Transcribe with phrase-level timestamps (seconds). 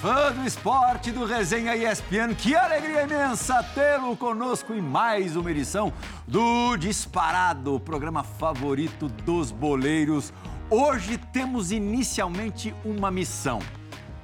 [0.00, 5.92] Fã do esporte do Resenha ESPN, que alegria imensa tê-lo conosco em mais uma edição
[6.24, 10.32] do Disparado, programa favorito dos boleiros.
[10.70, 13.58] Hoje temos inicialmente uma missão.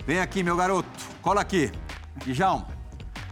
[0.06, 0.88] Vem aqui, meu garoto,
[1.20, 1.73] cola aqui.
[2.25, 2.69] Djalma,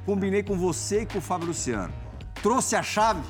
[0.04, 1.94] combinei com você e com o Fábio Luciano.
[2.42, 3.22] Trouxe a chave?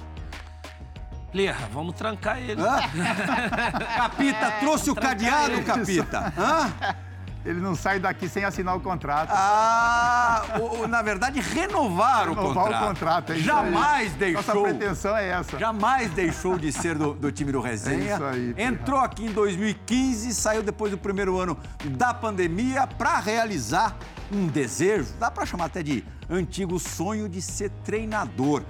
[1.35, 2.63] Lerra, vamos trancar ele.
[2.63, 2.81] Hã?
[3.95, 5.65] Capita, trouxe o cadeado, ele.
[5.65, 6.33] Capita?
[6.35, 7.12] Hã?
[7.45, 9.31] Ele não sai daqui sem assinar o contrato.
[9.33, 12.83] Ah, o- o- na verdade, renovar, o Renovar contrato.
[12.85, 14.19] o contrato, é isso Jamais aí.
[14.19, 14.55] deixou.
[14.55, 15.59] Nossa pretensão é essa.
[15.59, 18.13] Jamais deixou de ser do, do time do Resenha.
[18.13, 18.55] É isso aí.
[18.59, 23.97] Entrou aqui em 2015, saiu depois do primeiro ano da pandemia para realizar
[24.31, 28.63] um desejo, dá para chamar até de antigo sonho de ser treinador.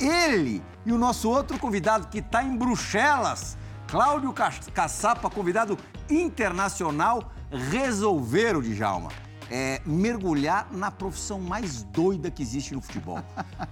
[0.00, 5.76] Ele e o nosso outro convidado que está em Bruxelas, Cláudio Ca- Caçapa, convidado
[6.08, 9.10] internacional, resolveram, Djalma,
[9.50, 13.18] é, mergulhar na profissão mais doida que existe no futebol.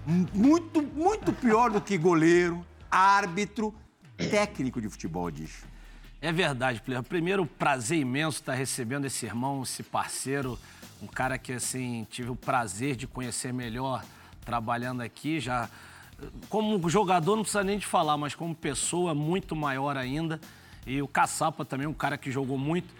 [0.34, 3.72] muito, muito pior do que goleiro, árbitro,
[4.16, 5.64] técnico de futebol, diz.
[6.20, 7.04] É verdade, Pleno.
[7.04, 10.58] Primeiro, prazer imenso estar recebendo esse irmão, esse parceiro,
[11.00, 14.04] um cara que, assim, tive o prazer de conhecer melhor
[14.44, 15.68] trabalhando aqui, já...
[16.48, 20.40] Como jogador, não precisa nem de falar, mas como pessoa, muito maior ainda.
[20.84, 22.92] E o Caçapa também, um cara que jogou muito.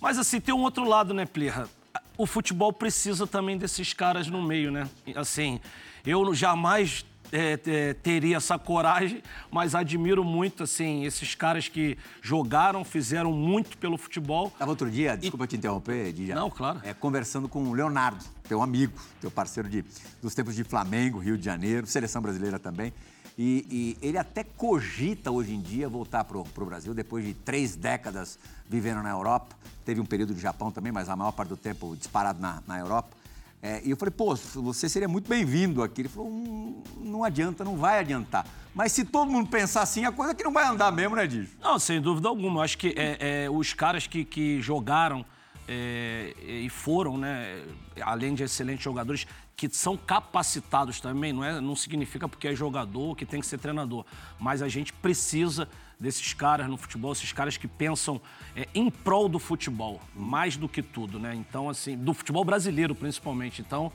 [0.00, 1.68] Mas, assim, tem um outro lado, né, Plirra?
[2.16, 4.88] O futebol precisa também desses caras no meio, né?
[5.14, 5.60] Assim,
[6.04, 12.84] eu jamais é, é, teria essa coragem, mas admiro muito, assim, esses caras que jogaram,
[12.84, 14.50] fizeram muito pelo futebol.
[14.58, 16.40] Tava outro dia, desculpa te interromper, Djalma.
[16.40, 16.80] Não, claro.
[16.82, 19.84] É, conversando com o Leonardo, teu amigo, teu parceiro de,
[20.20, 22.92] dos tempos de Flamengo, Rio de Janeiro, seleção brasileira também.
[23.38, 27.76] E, e ele até cogita hoje em dia voltar pro, pro Brasil, depois de três
[27.76, 29.56] décadas vivendo na Europa.
[29.84, 32.78] Teve um período de Japão também, mas a maior parte do tempo disparado na, na
[32.78, 33.20] Europa.
[33.62, 36.02] É, e eu falei, pô, você seria muito bem-vindo aqui.
[36.02, 38.46] Ele falou, hum, não adianta, não vai adiantar.
[38.74, 41.26] Mas se todo mundo pensar assim, a coisa é que não vai andar mesmo, né,
[41.26, 41.50] Dijo?
[41.60, 42.60] Não, sem dúvida alguma.
[42.60, 45.24] Eu acho que é, é, os caras que, que jogaram
[45.68, 47.62] é, e foram, né,
[48.00, 49.26] além de excelentes jogadores,
[49.60, 53.58] que são capacitados também, não, é, não significa porque é jogador que tem que ser
[53.58, 54.06] treinador.
[54.38, 58.18] Mas a gente precisa desses caras no futebol, esses caras que pensam
[58.56, 61.34] é, em prol do futebol, mais do que tudo, né?
[61.34, 63.60] Então, assim, do futebol brasileiro principalmente.
[63.60, 63.92] Então,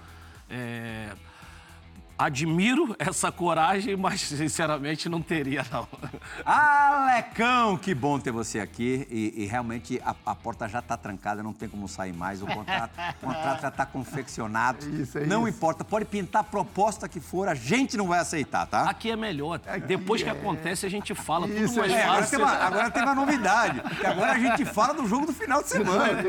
[0.48, 1.16] é,
[2.18, 5.88] admiro essa coragem, mas sinceramente não teria, não.
[6.46, 9.08] Alecão, que bom ter você aqui.
[9.10, 12.42] E, e realmente a, a porta já está trancada, não tem como sair mais.
[12.42, 14.86] O contrato, o contrato já está confeccionado.
[15.02, 15.58] Isso, é não isso.
[15.58, 18.90] importa, pode pintar a proposta que for, a gente não vai aceitar, tá?
[18.90, 19.60] Aqui é melhor.
[19.88, 23.04] Depois que acontece, a gente fala tudo Isso, mais É, agora, tem uma, agora tem
[23.04, 23.82] uma novidade.
[24.00, 26.20] Que agora a gente fala do jogo do final de semana.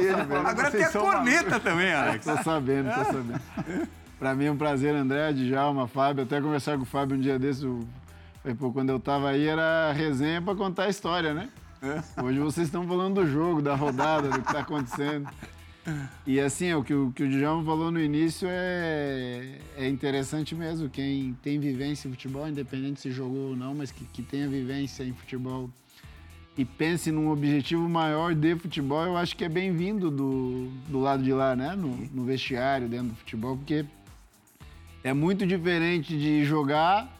[0.48, 2.24] Agora tem a corneta também, Alex.
[2.24, 3.40] Tô sabendo, tô sabendo.
[4.18, 6.24] Pra mim é um prazer, André, Djalma, Fábio.
[6.24, 7.66] Até conversar com o Fábio um dia desse.
[7.66, 7.86] o-
[8.42, 11.48] falei, pô, quando eu tava aí era resenha pra contar a história, né?
[12.22, 15.28] Hoje vocês estão falando do jogo, da rodada, do que tá acontecendo.
[16.26, 20.88] E assim, o que o, que o Djalma falou no início é, é interessante mesmo.
[20.88, 25.04] Quem tem vivência em futebol, independente se jogou ou não, mas que, que tenha vivência
[25.04, 25.70] em futebol
[26.58, 31.22] e pense num objetivo maior de futebol, eu acho que é bem-vindo do, do lado
[31.22, 31.76] de lá, né?
[31.76, 33.84] No, no vestiário, dentro do futebol, porque
[35.06, 37.16] é muito diferente de jogar,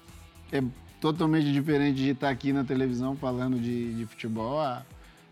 [0.51, 0.61] é
[1.01, 4.61] totalmente diferente de estar aqui na televisão falando de, de futebol.
[4.61, 4.83] A,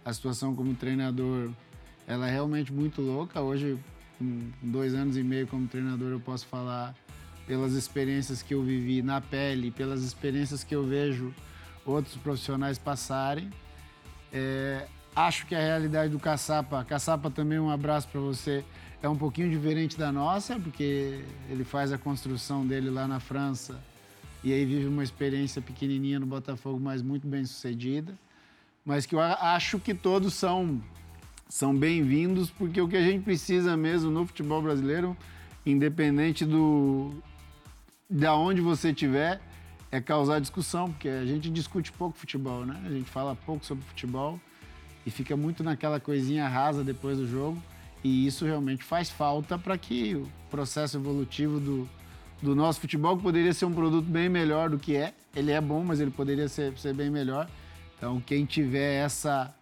[0.05, 1.51] a situação como treinador,
[2.07, 3.41] ela é realmente muito louca.
[3.41, 3.77] Hoje,
[4.21, 6.95] com dois anos e meio como treinador, eu posso falar
[7.45, 11.35] pelas experiências que eu vivi na pele, pelas experiências que eu vejo
[11.85, 13.51] outros profissionais passarem.
[14.33, 14.87] É,
[15.17, 18.65] acho que a realidade do Caçapa, Caçapa também um abraço para você,
[19.05, 23.79] é um pouquinho diferente da nossa, porque ele faz a construção dele lá na França
[24.43, 28.15] e aí vive uma experiência pequenininha no Botafogo, mas muito bem sucedida.
[28.83, 30.81] Mas que eu acho que todos são,
[31.51, 35.15] são bem-vindos, porque o que a gente precisa mesmo no futebol brasileiro,
[35.67, 37.13] independente do
[38.09, 39.39] da onde você estiver,
[39.93, 42.83] é causar discussão, porque a gente discute pouco futebol, né?
[42.87, 44.41] A gente fala pouco sobre futebol
[45.05, 47.63] e fica muito naquela coisinha rasa depois do jogo.
[48.05, 51.89] E isso realmente faz falta para que o processo evolutivo do,
[52.43, 55.61] do nosso futebol, que poderia ser um produto bem melhor do que é, ele é
[55.61, 57.49] bom, mas ele poderia ser, ser bem melhor.
[57.97, 59.55] Então, quem tiver essa,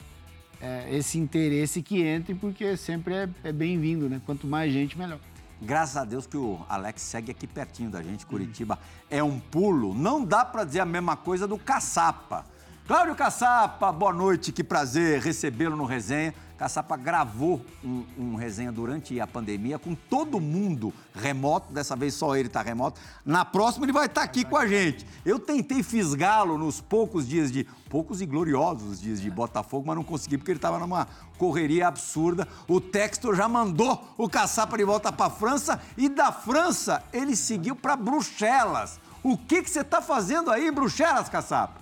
[0.60, 4.20] é, esse interesse que entre, porque sempre é, é bem-vindo, né?
[4.26, 5.20] Quanto mais gente, melhor.
[5.60, 8.76] Graças a Deus que o Alex segue aqui pertinho da gente, Curitiba.
[9.08, 9.94] É um pulo.
[9.94, 12.44] Não dá pra dizer a mesma coisa do Caçapa.
[12.84, 16.34] Cláudio Caçapa, boa noite, que prazer recebê-lo no Resenha.
[16.58, 22.34] Caçapa gravou um, um, resenha durante a pandemia com todo mundo remoto, dessa vez só
[22.34, 23.00] ele está remoto.
[23.24, 25.06] Na próxima ele vai estar tá aqui com a gente.
[25.24, 27.64] Eu tentei fisgá-lo nos poucos dias de.
[27.88, 31.06] poucos e gloriosos dias de Botafogo, mas não consegui porque ele estava numa
[31.38, 32.48] correria absurda.
[32.66, 37.36] O Textor já mandou o Caçapa de volta para a França e da França ele
[37.36, 39.00] seguiu para Bruxelas.
[39.22, 41.81] O que, que você está fazendo aí em Bruxelas, Caçapa?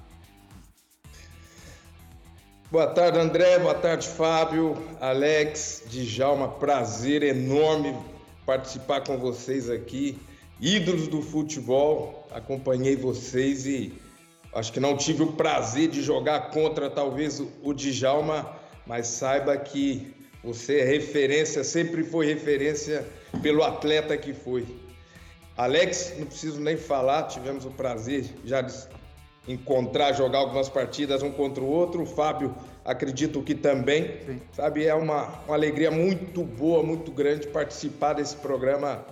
[2.70, 3.58] Boa tarde, André.
[3.58, 6.46] Boa tarde, Fábio, Alex, Djalma.
[6.46, 7.96] Prazer enorme
[8.46, 10.17] participar com vocês aqui.
[10.61, 13.93] Ídolos do futebol, acompanhei vocês e
[14.55, 18.49] acho que não tive o prazer de jogar contra talvez o Djalma,
[18.87, 20.14] mas saiba que
[20.44, 23.05] você é referência, sempre foi referência
[23.43, 24.64] pelo atleta que foi.
[25.56, 28.72] Alex, não preciso nem falar, tivemos o prazer já de
[29.47, 32.03] encontrar, jogar algumas partidas um contra o outro.
[32.03, 32.55] O Fábio,
[32.85, 34.11] acredito que também.
[34.27, 34.41] Sim.
[34.53, 39.05] Sabe, é uma, uma alegria muito boa, muito grande participar desse programa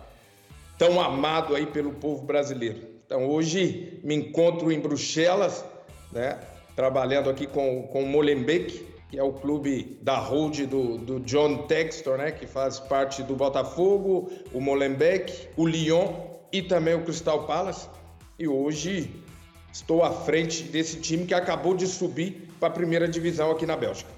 [0.78, 2.98] tão amado aí pelo povo brasileiro.
[3.04, 5.64] Então, hoje me encontro em Bruxelas,
[6.12, 6.38] né,
[6.76, 11.66] trabalhando aqui com, com o Molenbeek, que é o clube da hold do, do John
[11.66, 16.12] Textor, né, que faz parte do Botafogo, o Molenbeek, o Lyon
[16.52, 17.88] e também o Crystal Palace.
[18.38, 19.10] E hoje
[19.72, 23.76] estou à frente desse time que acabou de subir para a primeira divisão aqui na
[23.76, 24.10] Bélgica.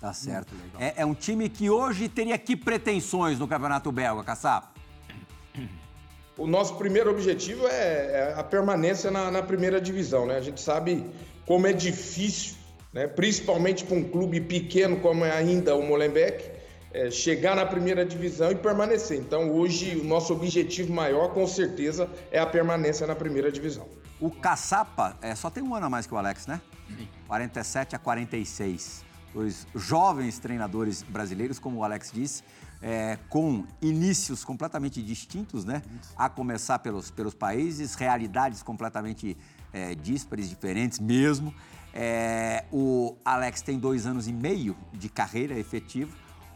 [0.00, 0.54] Tá certo.
[0.78, 4.78] É, é, um time que hoje teria que pretensões no Campeonato Belga, Caçap?
[6.36, 10.36] O nosso primeiro objetivo é, é a permanência na, na, primeira divisão, né?
[10.36, 11.04] A gente sabe
[11.44, 12.54] como é difícil,
[12.92, 13.08] né?
[13.08, 16.48] principalmente para um clube pequeno como é ainda o Molenbeek,
[16.92, 19.18] é, chegar na primeira divisão e permanecer.
[19.18, 23.88] Então, hoje, o nosso objetivo maior, com certeza, é a permanência na primeira divisão.
[24.20, 26.60] O Caçapa é, só tem um ano a mais que o Alex, né?
[26.88, 27.08] Sim.
[27.26, 29.04] 47 a 46.
[29.32, 32.42] Dois jovens treinadores brasileiros, como o Alex disse,
[32.82, 35.82] é, com inícios completamente distintos, né?
[36.16, 39.36] A começar pelos, pelos países, realidades completamente
[39.72, 41.54] é, díspares, diferentes mesmo.
[41.92, 46.12] É, o Alex tem dois anos e meio de carreira efetiva.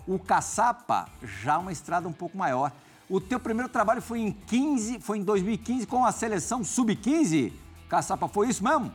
[0.06, 2.72] O Caçapa já uma estrada um pouco maior.
[3.12, 7.52] O teu primeiro trabalho foi em 15, foi em 2015 com a seleção sub-15.
[7.86, 8.90] Caçapa, foi isso mesmo?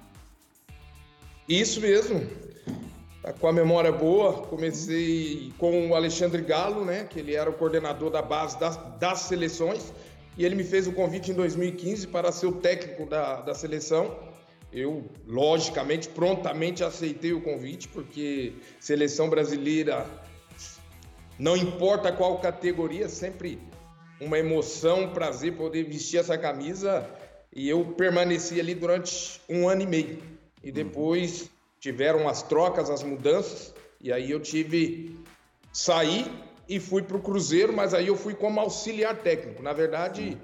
[1.48, 2.28] Isso mesmo.
[3.22, 7.54] Tá com a memória boa, comecei com o Alexandre Galo, né, que ele era o
[7.54, 9.94] coordenador da base das, das seleções,
[10.36, 14.18] e ele me fez o convite em 2015 para ser o técnico da, da seleção.
[14.74, 20.08] Eu, logicamente, prontamente aceitei o convite, porque seleção brasileira,
[21.38, 23.60] não importa qual categoria, sempre
[24.20, 27.10] uma emoção, um prazer poder vestir essa camisa.
[27.54, 30.20] E eu permaneci ali durante um ano e meio.
[30.64, 31.50] E depois
[31.80, 33.74] tiveram as trocas, as mudanças.
[34.02, 35.16] E aí eu tive
[35.72, 36.26] saí
[36.68, 39.64] e fui para o Cruzeiro, mas aí eu fui como auxiliar técnico.
[39.64, 40.38] Na verdade,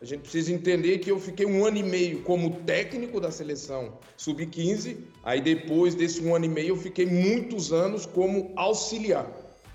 [0.00, 3.98] a gente precisa entender que eu fiquei um ano e meio como técnico da seleção
[4.16, 4.96] sub-15.
[5.24, 9.26] Aí depois desse um ano e meio eu fiquei muitos anos como auxiliar.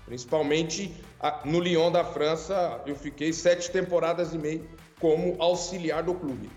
[0.06, 0.94] Principalmente
[1.44, 4.62] no Lyon da França, eu fiquei sete temporadas e meia
[5.00, 6.50] como auxiliar do clube.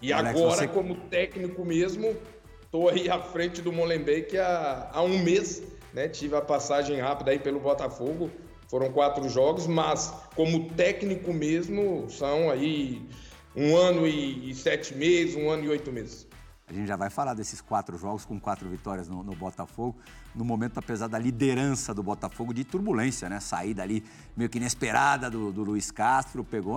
[0.00, 0.68] E Alex, agora, você...
[0.68, 2.16] como técnico mesmo,
[2.62, 5.62] estou aí à frente do Molenbeek há, há um mês.
[5.94, 6.08] Né?
[6.08, 8.30] Tive a passagem rápida aí pelo Botafogo,
[8.68, 13.06] foram quatro jogos, mas como técnico mesmo, são aí
[13.54, 16.26] um ano e sete meses, um ano e oito meses.
[16.66, 19.98] A gente já vai falar desses quatro jogos com quatro vitórias no, no, Botafogo.
[20.34, 23.38] No momento, apesar da liderança do Botafogo, de turbulência, né?
[23.40, 24.04] Saída ali
[24.36, 26.76] meio que inesperada do, do Luiz Castro, pegou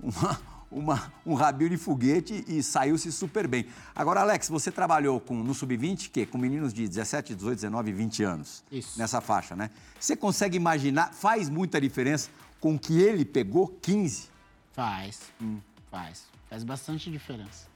[0.00, 3.66] uma, uma, um rabinho de foguete e saiu-se super bem.
[3.94, 8.22] Agora, Alex, você trabalhou com, no Sub-20, que com meninos de 17, 18, 19, 20
[8.24, 8.64] anos.
[8.70, 8.98] Isso.
[8.98, 9.70] Nessa faixa, né?
[9.98, 14.28] Você consegue imaginar, faz muita diferença com que ele pegou 15?
[14.72, 15.58] Faz, hum.
[15.90, 16.24] faz.
[16.48, 17.66] Faz bastante diferença.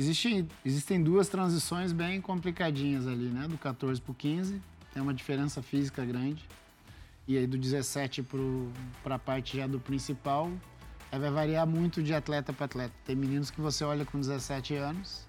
[0.00, 3.46] Existem, existem duas transições bem complicadinhas ali, né?
[3.46, 4.58] Do 14 para o 15,
[4.94, 6.42] tem uma diferença física grande.
[7.28, 8.26] E aí do 17
[9.02, 10.50] para a parte já do principal,
[11.12, 12.94] aí vai variar muito de atleta para atleta.
[13.04, 15.28] Tem meninos que você olha com 17 anos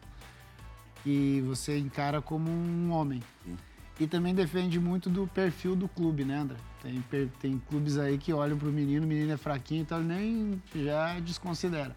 [1.06, 3.22] e você encara como um homem.
[3.44, 3.58] Sim.
[4.00, 6.58] E também depende muito do perfil do clube, né, André?
[6.82, 10.08] Tem, tem clubes aí que olham para o menino, o menino é fraquinho, então ele
[10.08, 11.94] nem já desconsidera.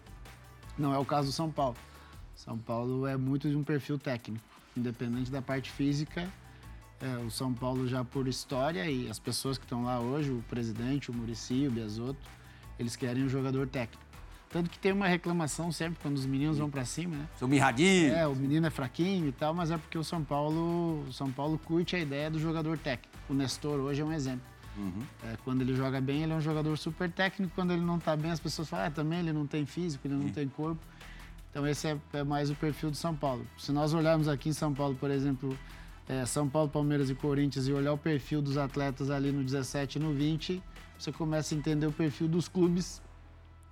[0.77, 1.77] Não é o caso do São Paulo.
[2.35, 4.43] São Paulo é muito de um perfil técnico,
[4.75, 6.29] independente da parte física.
[7.01, 10.43] É, o São Paulo já por história e as pessoas que estão lá hoje, o
[10.49, 12.29] presidente, o Murici, o Biasotto,
[12.77, 14.03] eles querem um jogador técnico.
[14.49, 17.27] Tanto que tem uma reclamação sempre quando os meninos vão para cima, né?
[17.37, 18.13] Seu mirradinho.
[18.13, 21.29] É, o menino é fraquinho e tal, mas é porque o São Paulo, o São
[21.29, 23.13] Paulo curte a ideia do jogador técnico.
[23.29, 24.45] O Nestor hoje é um exemplo.
[24.77, 25.03] Uhum.
[25.23, 27.53] É, quando ele joga bem, ele é um jogador super técnico.
[27.55, 30.15] Quando ele não está bem, as pessoas falam, ah, também ele não tem físico, ele
[30.15, 30.81] não tem corpo.
[31.55, 33.47] Então esse é, é, mais o perfil do São Paulo.
[33.57, 35.57] Se nós olharmos aqui em São Paulo, por exemplo,
[36.05, 39.97] é, São Paulo, Palmeiras e Corinthians e olhar o perfil dos atletas ali no 17
[39.97, 40.61] e no 20,
[40.99, 43.01] você começa a entender o perfil dos clubes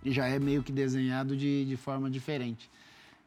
[0.01, 2.71] e já é meio que desenhado de, de forma diferente.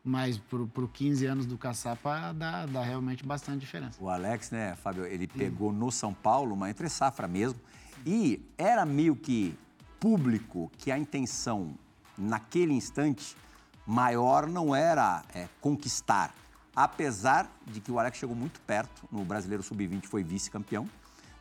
[0.02, 4.02] Mas para o 15 anos do Caçapa dá, dá realmente bastante diferença.
[4.02, 7.60] O Alex, né, Fábio, ele pegou no São Paulo uma entre safra mesmo.
[8.06, 9.54] E era meio que
[10.00, 11.74] público que a intenção
[12.16, 13.36] naquele instante
[13.86, 16.34] maior não era é, conquistar.
[16.74, 20.88] Apesar de que o Alex chegou muito perto, no Brasileiro Sub-20 foi vice-campeão,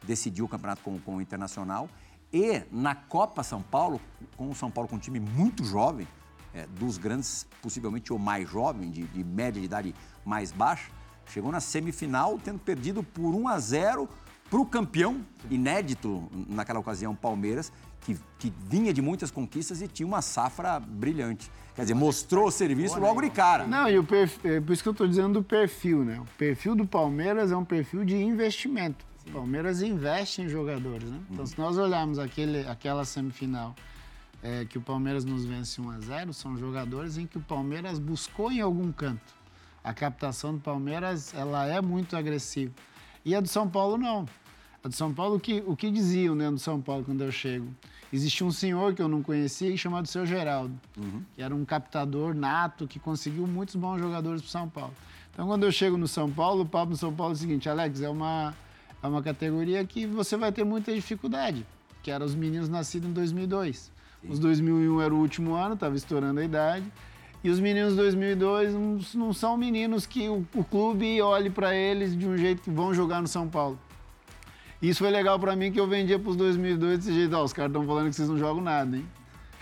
[0.03, 1.89] decidiu o campeonato com, com o Internacional.
[2.31, 3.99] E na Copa São Paulo,
[4.37, 6.07] com o São Paulo com um time muito jovem,
[6.53, 10.89] é, dos grandes, possivelmente o mais jovem, de, de média de idade mais baixa,
[11.27, 14.09] chegou na semifinal tendo perdido por 1 a 0
[14.49, 17.73] para o campeão inédito naquela ocasião, Palmeiras,
[18.05, 21.51] que, que, vinha de muitas conquistas e tinha uma safra brilhante.
[21.75, 23.65] Quer dizer, mostrou o serviço logo de cara.
[23.65, 26.19] Não, e o perfil, é por isso que eu estou dizendo do perfil, né?
[26.19, 29.03] O perfil do Palmeiras é um perfil de investimento.
[29.27, 31.19] O Palmeiras investe em jogadores, né?
[31.31, 33.75] Então, se nós olharmos aquele, aquela semifinal
[34.43, 37.97] é, que o Palmeiras nos vence 1 a 0 são jogadores em que o Palmeiras
[37.97, 39.33] buscou em algum canto.
[39.83, 42.71] A captação do Palmeiras ela é muito agressiva.
[43.25, 44.27] E a do São Paulo não.
[44.85, 47.31] A do São Paulo, o que, o que diziam né, do São Paulo quando eu
[47.31, 47.65] chego?
[48.13, 51.23] Existia um senhor que eu não conhecia chamado Seu Geraldo, uhum.
[51.35, 54.93] que era um captador nato que conseguiu muitos bons jogadores para São Paulo.
[55.33, 57.67] Então, quando eu chego no São Paulo, o papo no São Paulo é o seguinte:
[57.67, 58.53] Alex, é uma,
[59.01, 61.65] é uma categoria que você vai ter muita dificuldade,
[62.03, 63.91] que eram os meninos nascidos em 2002.
[64.29, 66.85] Os 2001 era o último ano, estava estourando a idade.
[67.43, 72.15] E os meninos 2002 não, não são meninos que o, o clube olhe para eles
[72.15, 73.79] de um jeito que vão jogar no São Paulo.
[74.89, 77.35] Isso foi legal para mim que eu vendia para os 2002 desse jeito.
[77.35, 79.05] Ó, os caras estão falando que vocês não jogam nada, hein?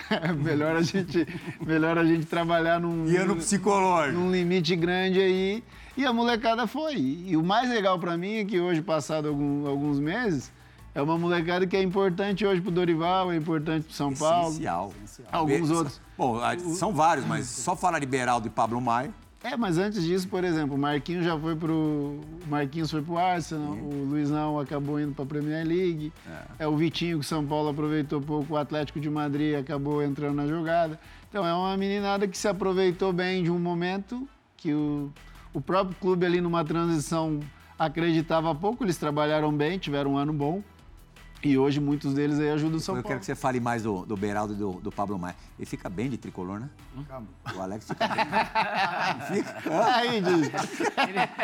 [0.44, 1.26] melhor, a gente,
[1.66, 4.20] melhor a gente trabalhar num, e ano psicológico.
[4.20, 5.64] num limite grande aí.
[5.96, 6.98] E a molecada foi.
[6.98, 10.52] E o mais legal para mim é que hoje, passado algum, alguns meses,
[10.94, 14.50] é uma molecada que é importante hoje para o Dorival, é importante para São Paulo.
[14.50, 14.94] Essencial.
[15.32, 16.02] Alguns outros.
[16.18, 16.40] Bom,
[16.76, 19.14] são vários, mas só falar de Beraldo e Pablo Maia.
[19.44, 22.22] É, mas antes disso, por exemplo, o Marquinhos já foi pro.
[22.48, 23.82] Marquinhos foi pro Arsenal, Sim.
[23.82, 26.14] o Luizão acabou indo para a Premier League.
[26.26, 26.64] É.
[26.64, 26.68] é.
[26.68, 30.98] o Vitinho que São Paulo aproveitou pouco, o Atlético de Madrid acabou entrando na jogada.
[31.30, 35.12] Então é uma meninada que se aproveitou bem de um momento que o,
[35.54, 37.42] o próprio clube ali numa transição
[37.78, 40.64] acreditava pouco, eles trabalharam bem, tiveram um ano bom.
[41.44, 43.10] E hoje muitos deles aí ajudam o São Eu Paulo.
[43.10, 45.36] quero que você fale mais do, do Beraldo e do, do Pablo Maia.
[45.60, 46.70] Ele fica bem de tricolor, né?
[47.08, 47.28] Calma.
[47.54, 48.26] O Alex fica bem.
[49.44, 49.96] fica.
[49.96, 50.50] Aí, diz.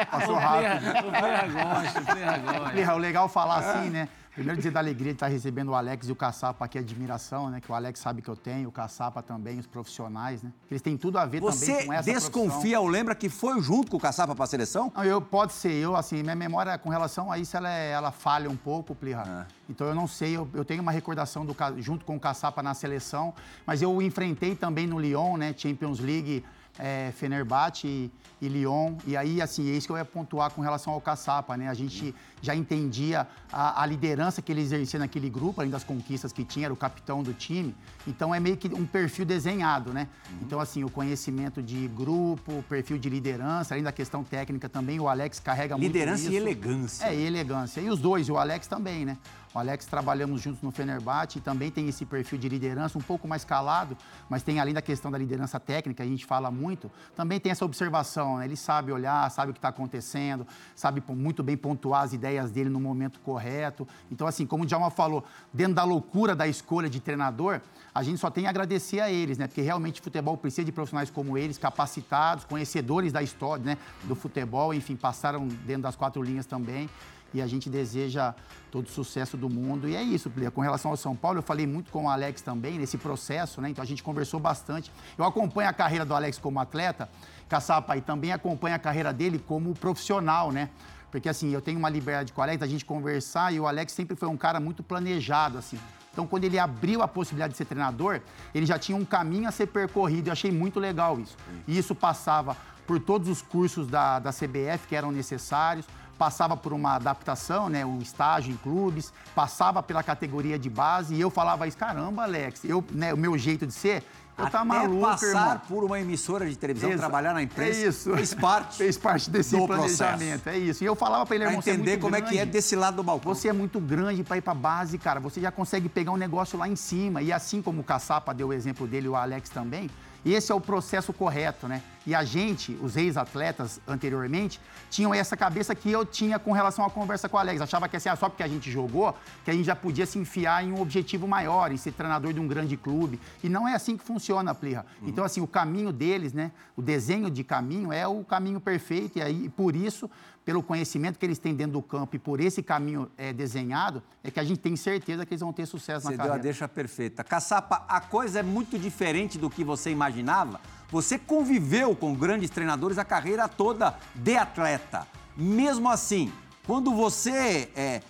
[0.10, 1.08] Passou rápido.
[1.08, 2.79] O Ferra gosta, o Ferra gosta.
[2.79, 4.08] É legal falar assim, né?
[4.39, 7.60] Primeiro dizer da alegria de estar recebendo o Alex e o Caçapa aqui, admiração, né?
[7.60, 10.53] Que o Alex sabe que eu tenho, o Caçapa também, os profissionais, né?
[10.72, 13.62] Eles têm tudo a ver Você também com essa Você desconfia ou lembra que foi
[13.62, 14.93] junto com o Caçapa para a seleção?
[14.96, 15.74] Não, eu, pode ser.
[15.74, 19.25] Eu, assim, minha memória com relação a isso, ela, é, ela falha um pouco, Plirra.
[19.27, 19.53] Ah.
[19.69, 22.74] Então eu não sei, eu, eu, tenho uma recordação do, junto com o Caçapa na
[22.74, 23.34] seleção,
[23.65, 25.53] mas eu enfrentei também no Lyon, né?
[25.58, 26.46] Champions League
[26.77, 28.96] é, Fenerbahçe e, e, Lyon.
[29.05, 31.67] E aí, assim, é isso que eu ia pontuar com relação ao Caçapa, né?
[31.67, 36.31] A gente já entendia a, a, liderança que ele exercia naquele grupo, além das conquistas
[36.31, 37.75] que tinha, era o capitão do time.
[38.08, 40.08] Então é meio que um perfil desenhado, né?
[40.29, 40.38] Uhum.
[40.41, 45.08] Então, assim, o conhecimento de grupo, perfil de liderança, além da questão técnica também, o
[45.08, 47.05] Alex carrega liderança muito Liderança e elegância.
[47.05, 47.81] É, e elegância.
[47.81, 49.17] E os dois, e o Alex também, né?
[49.53, 53.27] O Alex trabalhamos juntos no Fenerbahçe e também tem esse perfil de liderança um pouco
[53.27, 53.98] mais calado,
[54.29, 57.65] mas tem além da questão da liderança técnica, a gente fala muito, também tem essa
[57.65, 58.46] observação, né?
[58.46, 62.70] Ele sabe olhar, sabe o que está acontecendo, sabe muito bem pontuar as ideias dele
[62.70, 63.88] no momento correto.
[64.12, 67.60] Então, assim, como o Djalma falou, dentro da loucura da escolha de treinador,
[67.94, 69.48] a gente só tem a agradecer a eles, né?
[69.48, 73.77] Porque realmente o futebol precisa de profissionais como eles, capacitados, conhecedores da história, né?
[74.03, 76.88] Do futebol, enfim, passaram dentro das quatro linhas também
[77.33, 78.33] e a gente deseja
[78.71, 79.88] todo o sucesso do mundo.
[79.88, 80.51] E é isso, Plia.
[80.51, 83.69] Com relação ao São Paulo, eu falei muito com o Alex também nesse processo, né?
[83.69, 84.91] Então a gente conversou bastante.
[85.17, 87.09] Eu acompanho a carreira do Alex como atleta,
[87.48, 90.69] Caçapa, e também acompanho a carreira dele como profissional, né?
[91.12, 93.93] Porque assim, eu tenho uma liberdade com o Alex, a gente conversar, e o Alex
[93.93, 95.79] sempre foi um cara muito planejado, assim.
[96.12, 98.19] Então, quando ele abriu a possibilidade de ser treinador,
[98.53, 100.27] ele já tinha um caminho a ser percorrido.
[100.27, 101.38] Eu achei muito legal isso.
[101.67, 105.86] E isso passava por todos os cursos da, da CBF que eram necessários,
[106.20, 111.22] passava por uma adaptação, né, um estágio em clubes, passava pela categoria de base e
[111.22, 114.04] eu falava isso, caramba, Alex, eu, né, o meu jeito de ser,
[114.38, 115.62] Eu Até maluco, passar irmão.
[115.68, 118.14] por uma emissora de televisão, trabalhar na imprensa, é isso.
[118.16, 120.44] fez parte, fez parte desse planejamento.
[120.44, 120.50] Processo.
[120.50, 120.82] É isso.
[120.82, 122.28] E eu falava para ele, irmão, pra entender é como grande.
[122.28, 123.34] é que é desse lado do balcão.
[123.36, 125.20] Você é muito grande para ir para base, cara.
[125.20, 127.22] Você já consegue pegar um negócio lá em cima.
[127.22, 129.90] E assim como o Caçapa deu o exemplo dele, o Alex também,
[130.26, 131.82] esse é o processo correto, né?
[132.06, 136.89] E a gente, os ex-atletas anteriormente, tinham essa cabeça que eu tinha com relação à
[136.89, 137.62] conversa com o Alex.
[137.62, 140.18] Achava que assim, ah, só porque a gente jogou, que a gente já podia se
[140.18, 143.20] enfiar em um objetivo maior, em ser treinador de um grande clube.
[143.44, 144.86] E não é assim que funciona, Plirra.
[145.01, 145.10] Uhum.
[145.10, 146.51] Então, assim, o caminho deles, né?
[146.75, 149.20] O desenho de caminho é o caminho perfeito.
[149.20, 150.10] E aí, por isso,
[150.46, 154.32] pelo conhecimento que eles têm dentro do campo e por esse caminho é, desenhado, é
[154.32, 156.38] que a gente tem certeza que eles vão ter sucesso você na carreira.
[156.38, 157.24] Você deu a deixa perfeita.
[157.24, 160.60] Caçapa, a coisa é muito diferente do que você imaginava.
[160.91, 165.08] Você conviveu com grandes treinadores a carreira toda de atleta.
[165.38, 166.31] Mesmo assim,
[166.65, 168.01] quando você é,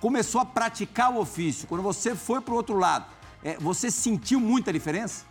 [0.00, 3.06] começou a praticar o ofício, quando você foi para o outro lado,
[3.42, 5.24] é, você sentiu muita diferença?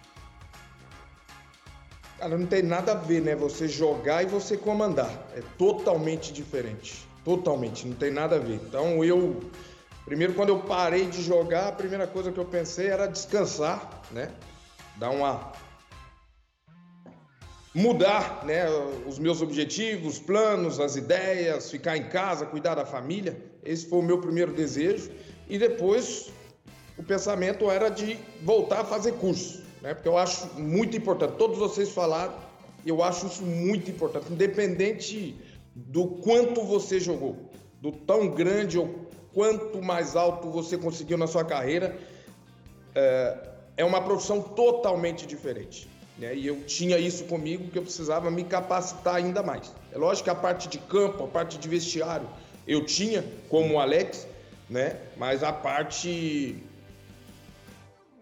[2.18, 3.36] Cara, não tem nada a ver, né?
[3.36, 5.10] Você jogar e você comandar.
[5.36, 7.08] É totalmente diferente.
[7.24, 8.62] Totalmente, não tem nada a ver.
[8.68, 9.40] Então eu.
[10.06, 14.32] Primeiro, quando eu parei de jogar, a primeira coisa que eu pensei era descansar, né?
[14.98, 15.52] Dar uma.
[17.74, 18.66] Mudar né,
[19.08, 23.38] os meus objetivos, planos, as ideias, ficar em casa, cuidar da família.
[23.64, 25.10] Esse foi o meu primeiro desejo.
[25.48, 26.30] E depois
[26.98, 29.94] o pensamento era de voltar a fazer curso né?
[29.94, 31.34] Porque eu acho muito importante.
[31.38, 32.34] Todos vocês falaram,
[32.86, 35.36] eu acho isso muito importante, independente
[35.76, 37.50] do quanto você jogou,
[37.82, 41.98] do tão grande ou quanto mais alto você conseguiu na sua carreira,
[42.94, 45.90] é, é uma profissão totalmente diferente.
[46.18, 46.36] Né?
[46.36, 49.74] E eu tinha isso comigo que eu precisava me capacitar ainda mais.
[49.92, 52.28] É lógico que a parte de campo, a parte de vestiário,
[52.68, 54.28] eu tinha, como o Alex,
[54.70, 54.98] né?
[55.18, 56.56] Mas a parte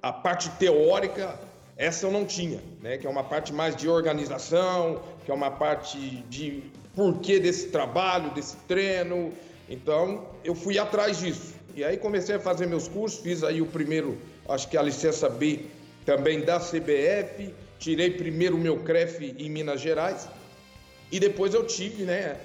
[0.02, 1.38] a parte teórica
[1.80, 2.97] essa eu não tinha, né?
[2.97, 5.97] Que é uma parte mais de organização, que é uma parte
[6.30, 6.62] de
[6.93, 9.32] porquê desse trabalho, desse treino.
[9.69, 11.54] Então, eu fui atrás disso.
[11.73, 14.17] E aí comecei a fazer meus cursos, fiz aí o primeiro,
[14.49, 15.67] acho que a licença B
[16.06, 20.28] também da CBF, tirei primeiro o meu CREF em Minas Gerais
[21.12, 22.38] e depois eu tive, né,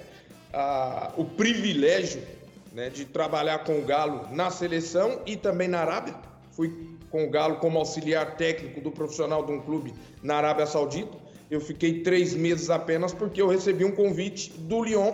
[0.51, 2.23] a, o privilégio
[2.73, 6.15] né, de trabalhar com o Galo na seleção e também na Arábia.
[6.51, 6.73] Fui
[7.11, 9.93] com o Galo como auxiliar técnico do profissional de um clube
[10.23, 11.15] na Arábia Saudita.
[11.51, 15.13] Eu fiquei três meses apenas porque eu recebi um convite do Lyon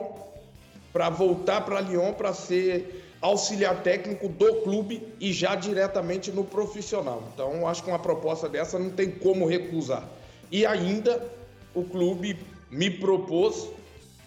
[0.93, 7.23] para voltar para Lyon para ser auxiliar técnico do clube e já diretamente no profissional.
[7.34, 10.10] Então, acho que uma proposta dessa não tem como recusar.
[10.51, 11.31] E ainda
[11.73, 12.38] o clube
[12.69, 13.69] me propôs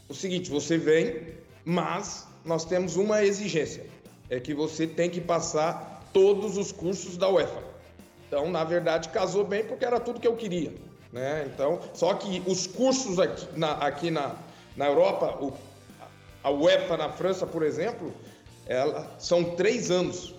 [0.08, 3.84] o seguinte: você vem, mas nós temos uma exigência,
[4.30, 7.62] é que você tem que passar todos os cursos da UEFA.
[8.28, 10.72] Então, na verdade, casou bem porque era tudo que eu queria.
[11.12, 11.48] Né?
[11.52, 14.36] Então, só que os cursos aqui na, aqui na,
[14.76, 15.52] na Europa, o,
[16.42, 18.12] a UEFA na França, por exemplo,
[18.66, 20.34] ela, são três anos.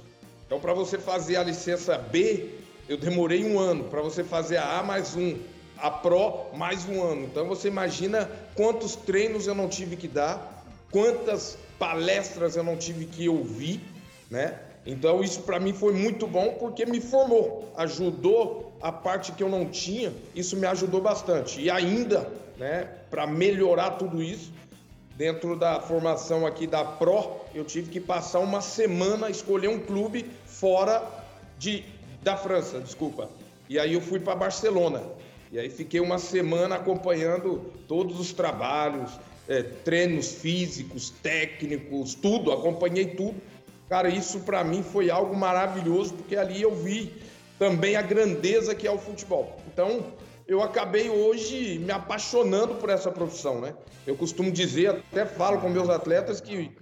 [0.46, 2.50] Então, para você fazer a licença B,
[2.88, 3.86] eu demorei um ano.
[3.86, 5.38] Para você fazer a A, mais um.
[5.78, 7.24] A Pro, mais um ano.
[7.24, 13.06] Então, você imagina quantos treinos eu não tive que dar, quantas palestras eu não tive
[13.06, 13.82] que ouvir,
[14.30, 14.60] né?
[14.86, 19.50] Então isso para mim foi muito bom porque me formou, ajudou a parte que eu
[19.50, 21.60] não tinha, isso me ajudou bastante.
[21.60, 24.52] E ainda, né, para melhorar tudo isso,
[25.16, 30.26] dentro da formação aqui da Pro, eu tive que passar uma semana escolher um clube
[30.46, 31.04] fora
[31.58, 31.84] de
[32.22, 33.30] da França, desculpa.
[33.70, 35.04] E aí eu fui para Barcelona.
[35.52, 39.12] E aí fiquei uma semana acompanhando todos os trabalhos,
[39.48, 43.40] é, treinos físicos, técnicos, tudo, acompanhei tudo
[43.88, 47.14] Cara, isso para mim foi algo maravilhoso, porque ali eu vi
[47.60, 49.60] também a grandeza que é o futebol.
[49.72, 50.04] Então,
[50.48, 53.76] eu acabei hoje me apaixonando por essa profissão, né?
[54.06, 56.76] Eu costumo dizer, até falo com meus atletas, que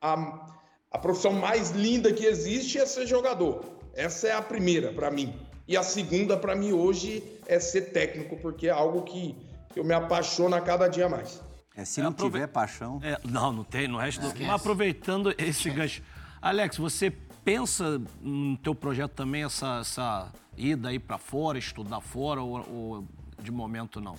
[0.00, 0.48] a,
[0.90, 3.64] a profissão mais linda que existe é ser jogador.
[3.94, 5.34] Essa é a primeira para mim.
[5.66, 9.36] E a segunda para mim hoje é ser técnico, porque é algo que
[9.76, 11.40] eu me apaixono a cada dia mais.
[11.76, 13.00] É, se não é, tiver paixão.
[13.02, 14.28] É, não, não tem, no resto do.
[14.28, 16.02] Mas aproveitando esse gancho.
[16.42, 17.10] Alex, você
[17.44, 23.04] pensa no teu projeto também essa, essa ida aí para fora, estudar fora ou, ou,
[23.42, 24.16] de momento não?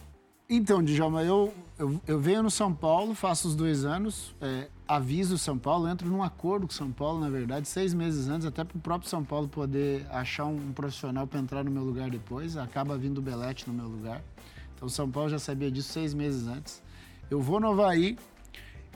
[0.47, 5.35] Então, Djalma, eu, eu, eu, venho no São Paulo, faço os dois anos, é, aviso
[5.35, 8.45] o São Paulo, entro num acordo com o São Paulo, na verdade, seis meses antes,
[8.45, 11.83] até para o próprio São Paulo poder achar um, um profissional para entrar no meu
[11.83, 12.57] lugar depois.
[12.57, 14.21] Acaba vindo o Belete no meu lugar.
[14.75, 16.83] Então, o São Paulo já sabia disso seis meses antes.
[17.27, 18.15] Eu vou no Havaí,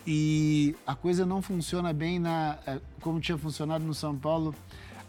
[0.06, 4.56] e a coisa não funciona bem na, é, como tinha funcionado no São Paulo,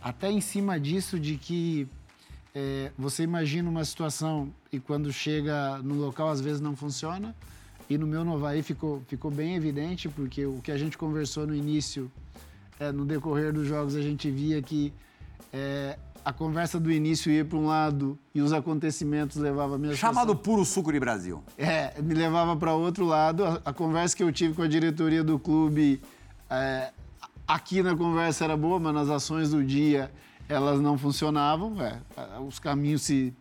[0.03, 1.89] até em cima disso de que
[2.55, 7.35] é, você imagina uma situação e quando chega no local às vezes não funciona.
[7.89, 11.55] E no meu Novaí ficou, ficou bem evidente, porque o que a gente conversou no
[11.55, 12.11] início,
[12.79, 14.93] é, no decorrer dos jogos, a gente via que
[15.53, 19.97] é, a conversa do início ia para um lado e os acontecimentos levavam a minha
[19.97, 20.43] Chamado situação.
[20.43, 21.43] puro suco de Brasil.
[21.59, 23.45] É, me levava para outro lado.
[23.45, 26.01] A, a, conversa que eu tive com a diretoria do clube,
[26.49, 26.93] é,
[27.47, 30.13] aqui na conversa era boa, mas nas ações do dia
[30.51, 31.77] elas não funcionavam.
[31.81, 31.99] É,
[32.47, 33.33] os caminhos se,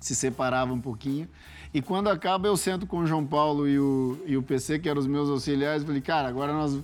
[0.00, 1.28] se separavam um pouquinho.
[1.72, 4.88] E quando acaba, eu sento com o João Paulo e o, e o PC, que
[4.88, 6.78] eram os meus auxiliares, e falei, cara, agora nós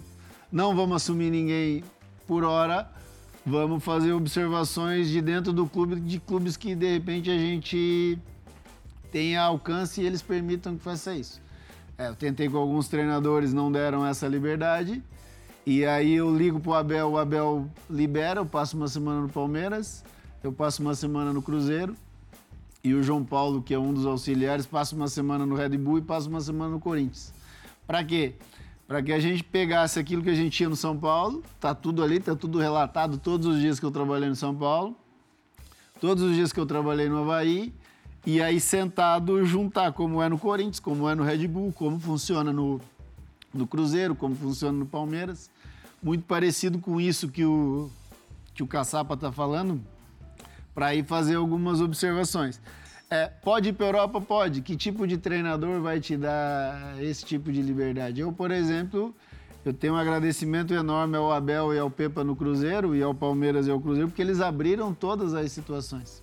[0.50, 1.84] não vamos assumir ninguém
[2.26, 2.90] por hora,
[3.44, 8.18] vamos fazer observações de dentro do clube, de clubes que de repente a gente
[9.12, 11.40] tenha alcance e eles permitam que faça isso.
[11.98, 15.02] É, eu tentei com alguns treinadores, não deram essa liberdade.
[15.70, 20.02] E aí eu ligo pro Abel, o Abel libera, eu passo uma semana no Palmeiras,
[20.42, 21.94] eu passo uma semana no Cruzeiro.
[22.82, 25.98] E o João Paulo, que é um dos auxiliares, passa uma semana no Red Bull
[25.98, 27.34] e passa uma semana no Corinthians.
[27.86, 28.36] Para quê?
[28.86, 32.02] Para que a gente pegasse aquilo que a gente tinha no São Paulo, tá tudo
[32.02, 34.96] ali, tá tudo relatado todos os dias que eu trabalhei no São Paulo,
[36.00, 37.74] todos os dias que eu trabalhei no Havaí,
[38.24, 42.54] e aí sentado juntar como é no Corinthians, como é no Red Bull, como funciona
[42.54, 42.80] no,
[43.52, 45.50] no Cruzeiro, como funciona no Palmeiras.
[46.02, 47.90] Muito parecido com isso que o,
[48.54, 49.80] que o Caçapa está falando,
[50.74, 52.60] para ir fazer algumas observações.
[53.10, 54.20] É, pode ir para Europa?
[54.20, 54.60] Pode.
[54.60, 58.20] Que tipo de treinador vai te dar esse tipo de liberdade?
[58.20, 59.14] Eu, por exemplo,
[59.64, 63.66] eu tenho um agradecimento enorme ao Abel e ao Pepa no Cruzeiro e ao Palmeiras
[63.66, 66.22] e ao Cruzeiro, porque eles abriram todas as situações.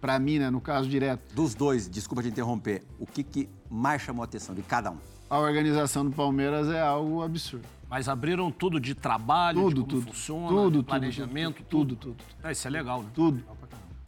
[0.00, 1.34] Para mim, né, no caso direto.
[1.34, 4.98] Dos dois, desculpa te interromper, o que, que mais chamou a atenção de cada um?
[5.30, 7.66] A organização do Palmeiras é algo absurdo.
[7.92, 10.06] Mas abriram tudo de trabalho, Tudo, de tudo.
[10.06, 12.16] funciona, Tudo, de tudo, planejamento, tudo, tudo.
[12.16, 13.10] tudo, É, isso é legal, né?
[13.12, 13.44] Tudo.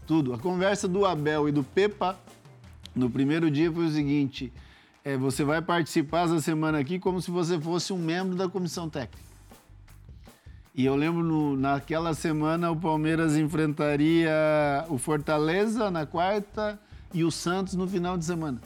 [0.07, 0.33] Tudo.
[0.33, 2.19] A conversa do Abel e do Pepa
[2.95, 4.51] no primeiro dia foi o seguinte:
[5.05, 8.89] é, você vai participar essa semana aqui como se você fosse um membro da comissão
[8.89, 9.23] técnica.
[10.75, 14.33] E eu lembro no, naquela semana o Palmeiras enfrentaria
[14.89, 16.81] o Fortaleza na quarta
[17.13, 18.63] e o Santos no final de semana.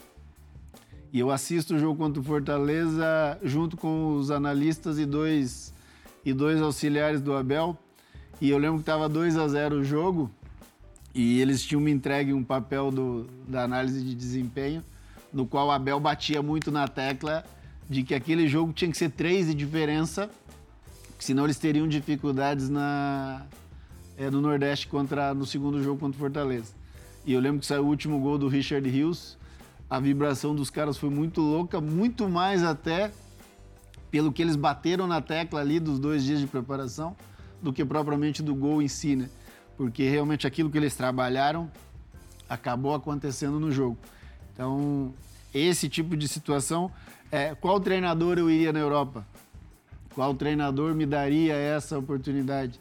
[1.11, 5.73] E eu assisto o jogo contra o Fortaleza junto com os analistas e dois,
[6.23, 7.77] e dois auxiliares do Abel.
[8.39, 10.29] E eu lembro que estava 2 a 0 o jogo
[11.13, 14.83] e eles tinham me entregue um papel do, da análise de desempenho,
[15.33, 17.43] no qual o Abel batia muito na tecla
[17.89, 20.29] de que aquele jogo tinha que ser três de diferença,
[21.17, 23.47] senão eles teriam dificuldades na,
[24.15, 26.73] é, no Nordeste contra, no segundo jogo contra o Fortaleza.
[27.25, 29.38] E eu lembro que saiu o último gol do Richard Rios,
[29.89, 33.11] a vibração dos caras foi muito louca, muito mais até
[34.11, 37.15] pelo que eles bateram na tecla ali dos dois dias de preparação,
[37.61, 39.29] do que propriamente do gol em si, né?
[39.75, 41.71] Porque realmente aquilo que eles trabalharam
[42.47, 43.97] acabou acontecendo no jogo.
[44.53, 45.13] Então,
[45.53, 46.91] esse tipo de situação,
[47.31, 49.25] é, qual treinador eu iria na Europa?
[50.13, 52.79] Qual treinador me daria essa oportunidade?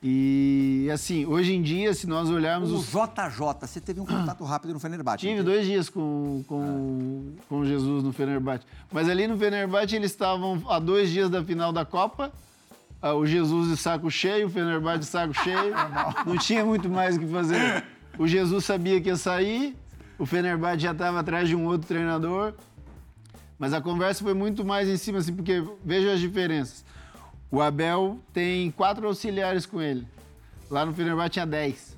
[0.00, 4.44] E assim, hoje em dia, se nós olharmos O os JJ, você teve um contato
[4.44, 5.26] rápido no Fenerbahçe.
[5.26, 8.64] Tive dois dias com, com, com Jesus no Fenerbahçe.
[8.92, 12.32] Mas ali no Fenerbahçe eles estavam a dois dias da final da Copa.
[13.02, 15.74] ah, O Jesus de saco cheio, o Fenerbahçe de saco cheio.
[16.24, 17.82] Não tinha muito mais o que fazer.
[18.16, 19.76] O Jesus sabia que ia sair,
[20.16, 22.54] o Fenerbahçe já estava atrás de um outro treinador.
[23.58, 26.84] Mas a conversa foi muito mais em cima, assim, porque veja as diferenças.
[27.50, 30.06] O Abel tem quatro auxiliares com ele.
[30.70, 31.96] Lá no Fenerbahçe tinha dez.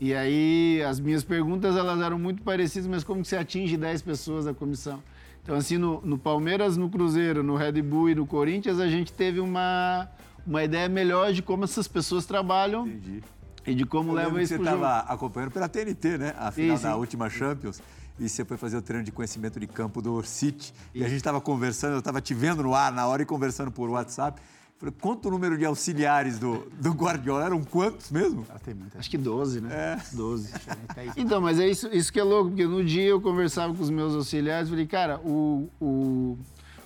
[0.00, 4.02] E aí, as minhas perguntas, elas eram muito parecidas, mas como que você atinge 10
[4.02, 5.00] pessoas da comissão?
[5.42, 9.12] Então, assim, no, no Palmeiras, no Cruzeiro, no Red Bull e no Corinthians, a gente
[9.12, 10.08] teve uma,
[10.46, 13.22] uma ideia melhor de como essas pessoas trabalham Entendi.
[13.66, 14.76] e de como Eu levam isso você pro jogo.
[14.84, 16.34] estava acompanhando pela TNT, né?
[16.38, 16.98] A final Sim, da sim.
[16.98, 17.80] última Champions.
[18.18, 20.72] E você foi fazer o treino de conhecimento de campo do City.
[20.94, 23.70] E a gente estava conversando, eu estava te vendo no ar na hora e conversando
[23.70, 24.40] por WhatsApp.
[24.82, 27.44] Falei, quanto o número de auxiliares do, do Guardiola?
[27.44, 28.44] Eram quantos mesmo?
[28.50, 29.70] Ela tem muita Acho que 12, né?
[29.72, 30.16] É.
[30.16, 30.50] 12.
[30.88, 31.14] Até isso.
[31.20, 33.90] Então, mas é isso, isso que é louco, porque no dia eu conversava com os
[33.90, 36.36] meus auxiliares, falei, cara, o, o,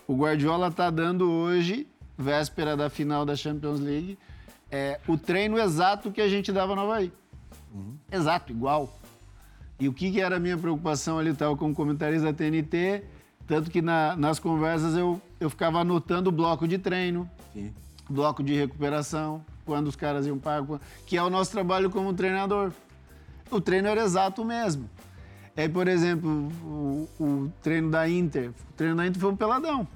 [0.07, 1.87] o Guardiola tá dando hoje,
[2.19, 4.19] véspera da final da Champions League,
[4.71, 7.11] é, o treino exato que a gente dava no Havaí.
[8.13, 8.95] Exato, igual.
[9.79, 13.05] E o que, que era a minha preocupação ali, estava como comentarista da TNT,
[13.47, 17.73] tanto que na- nas conversas eu, eu ficava anotando o bloco de treino, Sim.
[18.09, 22.73] bloco de recuperação, quando os caras iam pagar, que é o nosso trabalho como treinador.
[23.51, 24.89] O treino era exato mesmo.
[25.57, 26.29] Aí, por exemplo,
[26.65, 29.87] o, o treino da Inter, o treino da Inter foi um peladão.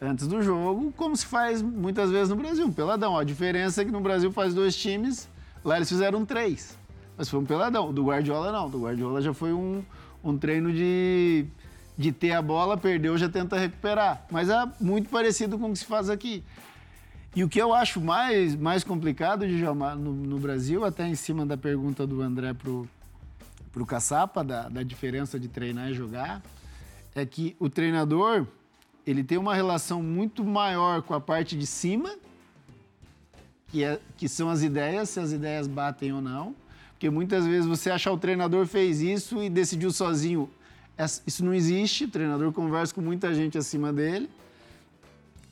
[0.00, 3.16] Antes do jogo, como se faz muitas vezes no Brasil, um peladão.
[3.16, 5.28] A diferença é que no Brasil faz dois times,
[5.64, 6.76] lá eles fizeram três.
[7.16, 7.92] Mas foi um peladão.
[7.92, 8.68] Do Guardiola, não.
[8.68, 9.82] Do Guardiola já foi um,
[10.22, 11.46] um treino de,
[11.96, 14.24] de ter a bola, perdeu, já tenta recuperar.
[14.30, 16.42] Mas é muito parecido com o que se faz aqui.
[17.34, 21.46] E o que eu acho mais, mais complicado, de no, no Brasil, até em cima
[21.46, 22.86] da pergunta do André pro,
[23.72, 26.42] pro Caçapa, da, da diferença de treinar e jogar,
[27.14, 28.46] é que o treinador
[29.06, 32.14] ele tem uma relação muito maior com a parte de cima,
[33.68, 36.54] que, é, que são as ideias, se as ideias batem ou não.
[37.02, 40.48] Porque muitas vezes você acha o treinador fez isso e decidiu sozinho.
[41.26, 44.30] Isso não existe, o treinador conversa com muita gente acima dele.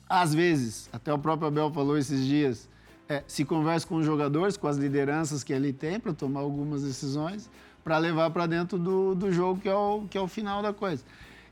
[0.07, 2.69] Às vezes, até o próprio Abel falou esses dias,
[3.09, 6.83] é, se conversa com os jogadores, com as lideranças que ele tem para tomar algumas
[6.83, 7.49] decisões,
[7.83, 10.71] para levar para dentro do, do jogo, que é, o, que é o final da
[10.71, 11.03] coisa.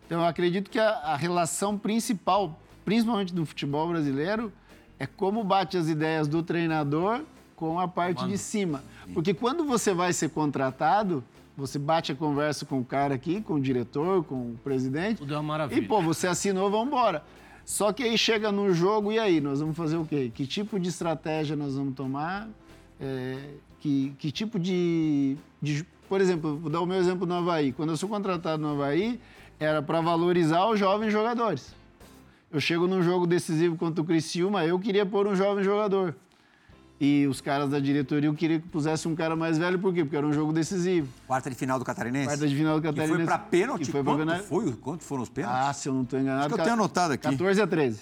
[0.06, 4.50] Então, eu acredito que a, a relação principal, principalmente do futebol brasileiro,
[4.98, 7.22] é como bate as ideias do treinador
[7.60, 8.32] com a parte Mano.
[8.32, 8.82] de cima.
[9.14, 11.22] Porque quando você vai ser contratado,
[11.58, 15.18] você bate a conversa com o cara aqui, com o diretor, com o presidente.
[15.18, 15.78] Tudo é uma maravilha.
[15.78, 17.22] E, pô, você assinou, vamos embora.
[17.66, 19.42] Só que aí chega no jogo, e aí?
[19.42, 20.32] Nós vamos fazer o quê?
[20.34, 22.48] Que tipo de estratégia nós vamos tomar?
[22.98, 23.38] É,
[23.82, 25.86] que, que tipo de, de.
[26.08, 27.74] Por exemplo, vou dar o meu exemplo no Havaí.
[27.74, 29.20] Quando eu sou contratado no Havaí,
[29.60, 31.76] era para valorizar os jovens jogadores.
[32.50, 36.16] Eu chego num jogo decisivo contra o Criciúma, eu queria pôr um jovem jogador.
[37.02, 40.04] E os caras da diretoria queriam que pusesse um cara mais velho, por quê?
[40.04, 41.08] Porque era um jogo decisivo.
[41.26, 42.28] Quarta de final do Catarinense?
[42.28, 43.14] Quarta de final do Catarinense.
[43.14, 43.90] E foi pra pênalti?
[43.90, 44.40] foi quanto, pra...
[44.40, 44.72] foi?
[44.74, 45.62] quanto foram os pênaltis?
[45.62, 46.48] Ah, se eu não estou enganado.
[46.48, 47.24] Acho que eu tenho anotado aqui.
[47.24, 48.00] 14 a 13.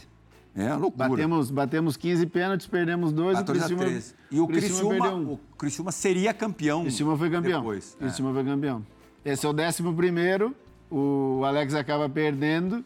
[0.56, 1.10] É, loucura.
[1.10, 3.38] Batemos, batemos 15 pênaltis, perdemos dois.
[3.38, 4.16] 14 o Criciúma, a 13.
[4.32, 5.34] E o Criciúma, Criciúma um.
[5.34, 6.82] o Criciúma seria campeão.
[6.82, 7.60] Criciúma foi campeão.
[7.62, 7.96] Depois.
[8.00, 8.04] É.
[8.04, 8.34] Criciúma é.
[8.34, 8.86] foi campeão.
[9.24, 10.56] Esse é o décimo primeiro.
[10.90, 12.84] O Alex acaba perdendo.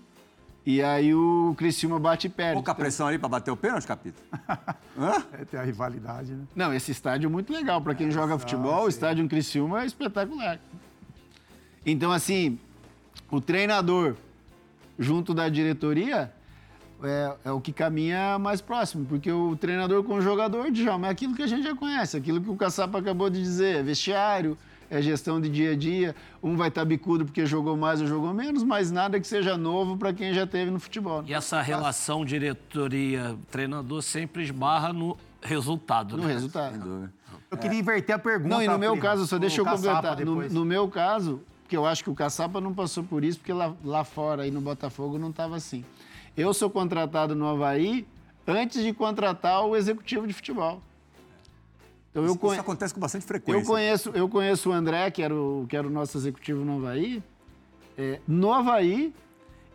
[0.65, 2.53] E aí o Criciúma bate e perde.
[2.53, 4.21] Pouca pressão ali para bater o pênalti, Capito?
[4.97, 5.23] Hã?
[5.33, 6.43] É, tem a rivalidade, né?
[6.55, 7.81] Não, esse estádio é muito legal.
[7.81, 10.59] Para quem é, joga futebol, o estádio em Criciúma é espetacular.
[11.83, 12.59] Então, assim,
[13.31, 14.15] o treinador
[14.99, 16.31] junto da diretoria
[17.03, 21.09] é, é, o que caminha mais próximo, porque o treinador com o jogador, Djalma, é
[21.09, 24.55] aquilo que a gente já conhece, aquilo que o Caçapa acabou de dizer, é vestiário,
[24.91, 26.13] é gestão de dia a dia.
[26.43, 29.95] Um vai estar bicudo porque jogou mais ou jogou menos, mas nada que seja novo
[29.95, 31.23] para quem já teve no futebol.
[31.25, 36.17] E essa relação diretoria-treinador sempre esbarra no resultado.
[36.17, 36.33] No né?
[36.33, 37.09] resultado.
[37.49, 38.49] Eu queria inverter a pergunta.
[38.49, 40.19] Não, e no meu caso, só deixa eu completar.
[40.19, 43.53] No, no, meu caso, porque eu acho que o Caçapa não passou por isso, porque
[43.53, 45.85] lá, lá fora, aí no Botafogo, não estava assim.
[46.35, 48.05] Eu sou contratado no Havaí
[48.45, 50.81] antes de contratar o executivo de futebol.
[52.11, 52.53] Então, isso, conhe...
[52.53, 53.61] isso, acontece com bastante frequência.
[53.61, 56.77] Eu conheço, eu conheço o André, que era o, que era o nosso executivo no
[56.77, 57.23] Havaí,
[57.97, 59.13] é, no Havaí,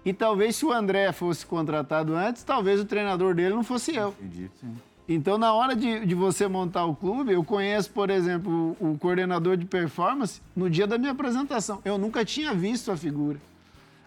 [0.04, 4.14] e talvez se o André fosse contratado antes, talvez o treinador dele não fosse eu.
[4.20, 4.50] Entendi.
[4.60, 4.76] Sim.
[5.08, 8.98] Então, na hora de, de, você montar o clube, eu conheço, por exemplo, o, o
[8.98, 11.80] coordenador de performance no dia da minha apresentação.
[11.84, 13.38] Eu nunca tinha visto a figura.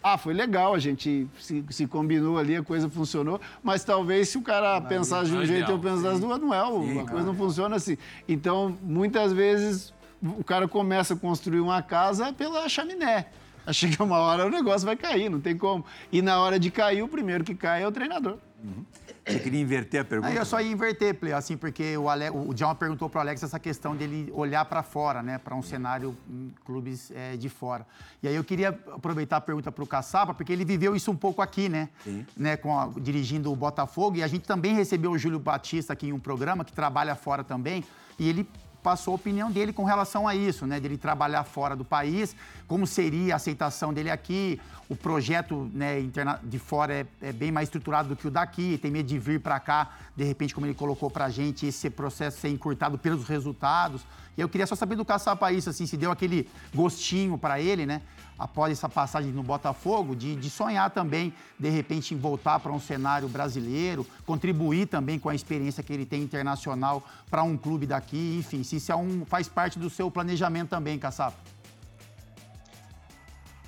[0.01, 4.37] Ah, foi legal, a gente se, se, combinou ali, a coisa funcionou, mas talvez se
[4.37, 7.05] o cara pensasse de um jeito e eu pensasse do outro, não é, Sim, a
[7.05, 7.97] coisa não funciona assim.
[8.27, 13.27] Então, muitas vezes, o cara começa a construir uma casa pela chaminé.
[13.73, 15.85] Chega uma hora, o negócio vai cair, não tem como.
[16.11, 18.37] E na hora de cair, o primeiro que cai é o treinador.
[18.63, 18.85] Uhum.
[19.25, 20.31] Você queria inverter a pergunta?
[20.31, 22.29] Aí eu só ia inverter, assim, porque o, Ale...
[22.29, 25.61] o Djalma perguntou para o Alex essa questão dele olhar para fora, né, para um
[25.61, 27.85] cenário em clubes é, de fora.
[28.21, 31.15] E aí eu queria aproveitar a pergunta para o Caçapa, porque ele viveu isso um
[31.15, 32.25] pouco aqui, né, Sim.
[32.35, 32.89] né com a...
[32.99, 36.65] dirigindo o Botafogo, e a gente também recebeu o Júlio Batista aqui em um programa
[36.65, 37.83] que trabalha fora também,
[38.17, 38.47] e ele
[38.81, 40.79] passou a opinião dele com relação a isso, né?
[40.79, 42.35] Dele trabalhar fora do país,
[42.67, 44.59] como seria a aceitação dele aqui.
[44.87, 48.79] O projeto né, interna de fora é, é, bem mais estruturado do que o daqui,
[48.81, 51.89] tem medo de vir para cá, de repente, como ele colocou para a gente, esse
[51.89, 54.01] processo ser encurtado pelos resultados.
[54.35, 57.85] E eu queria só saber do Caçapa isso, assim, se deu aquele gostinho para ele,
[57.85, 58.01] né?
[58.39, 62.79] Após essa passagem no Botafogo, de, de sonhar também, de repente, em voltar para um
[62.79, 68.37] cenário brasileiro, contribuir também com a experiência que ele tem internacional para um clube daqui,
[68.39, 71.37] enfim, se isso é um, faz parte do seu planejamento também, Caçapa.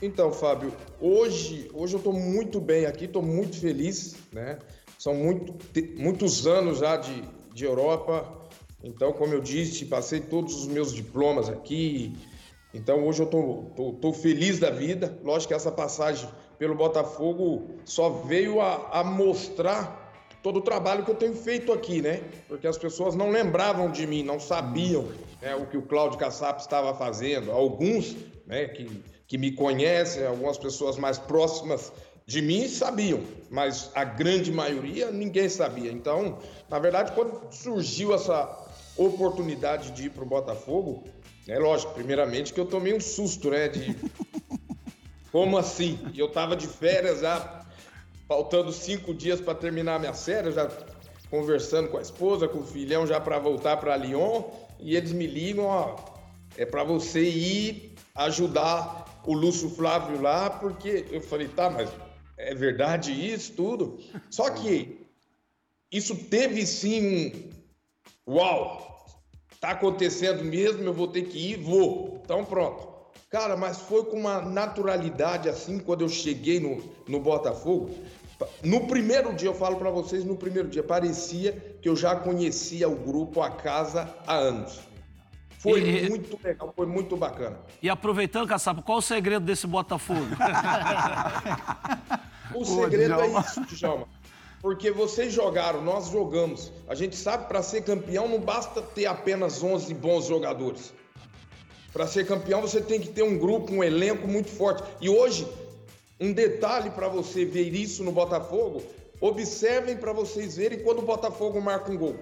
[0.02, 4.58] Então, Fábio, hoje, hoje eu estou muito bem aqui, estou muito feliz, né?
[4.98, 5.54] São muito,
[5.98, 8.42] muitos anos já de, de Europa,
[8.84, 12.16] então, como eu disse, passei todos os meus diplomas aqui,
[12.74, 15.18] então hoje eu tô, tô, tô, feliz da vida.
[15.24, 20.00] Lógico que essa passagem pelo Botafogo só veio a, a, mostrar
[20.42, 22.22] todo o trabalho que eu tenho feito aqui, né?
[22.48, 25.08] Porque as pessoas não lembravam de mim, não sabiam
[25.42, 27.52] né, o que o Cláudio Kassap estava fazendo.
[27.52, 28.16] Alguns
[28.48, 31.92] né, que, que me conhecem, algumas pessoas mais próximas
[32.26, 35.92] de mim sabiam, mas a grande maioria ninguém sabia.
[35.92, 36.38] Então,
[36.70, 38.58] na verdade, quando surgiu essa
[38.96, 41.04] oportunidade de ir para o Botafogo,
[41.52, 43.68] É lógico, primeiramente que eu tomei um susto, né?
[43.68, 43.94] De
[45.34, 46.00] como assim?
[46.14, 47.66] E eu tava de férias já,
[48.26, 50.72] faltando cinco dias para terminar a minha série, já
[51.30, 54.44] conversando com a esposa, com o filhão já para voltar para Lyon,
[54.80, 55.98] e eles me ligam, ó,
[56.56, 61.90] é para você ir ajudar o Lúcio Flávio lá, porque eu falei, tá, mas
[62.38, 64.00] é verdade isso tudo?
[64.30, 65.06] Só que
[65.92, 67.52] isso teve sim
[68.26, 68.91] um uau,
[69.62, 72.20] tá acontecendo mesmo, eu vou ter que ir, vou.
[72.26, 72.90] Então pronto.
[73.30, 77.92] Cara, mas foi com uma naturalidade assim quando eu cheguei no, no Botafogo.
[78.64, 82.90] No primeiro dia, eu falo para vocês, no primeiro dia, parecia que eu já conhecia
[82.90, 84.80] o grupo, a casa, há anos.
[85.60, 87.60] Foi e, muito legal, foi muito bacana.
[87.84, 90.26] E aproveitando, Caçapa, qual o segredo desse Botafogo?
[92.56, 94.08] o segredo Ô, é isso, Djalma.
[94.62, 96.72] Porque vocês jogaram, nós jogamos.
[96.88, 100.94] A gente sabe para ser campeão não basta ter apenas 11 bons jogadores.
[101.92, 104.84] Para ser campeão você tem que ter um grupo, um elenco muito forte.
[105.02, 105.48] E hoje,
[106.20, 108.84] um detalhe para você ver isso no Botafogo,
[109.20, 112.16] observem para vocês verem quando o Botafogo marca um gol.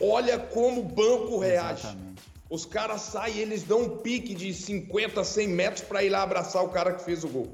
[0.00, 1.86] Olha como o banco reage.
[1.86, 2.22] Exatamente.
[2.50, 6.64] Os caras saem, eles dão um pique de 50, 100 metros para ir lá abraçar
[6.64, 7.48] o cara que fez o gol.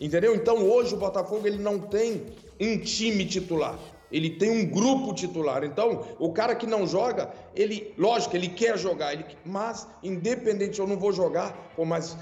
[0.00, 0.34] Entendeu?
[0.34, 2.26] Então hoje o Botafogo ele não tem
[2.60, 3.78] um time titular.
[4.10, 5.64] Ele tem um grupo titular.
[5.64, 10.86] Então, o cara que não joga, ele, lógico, ele quer jogar, ele, mas independente eu
[10.86, 12.16] não vou jogar, pô, mas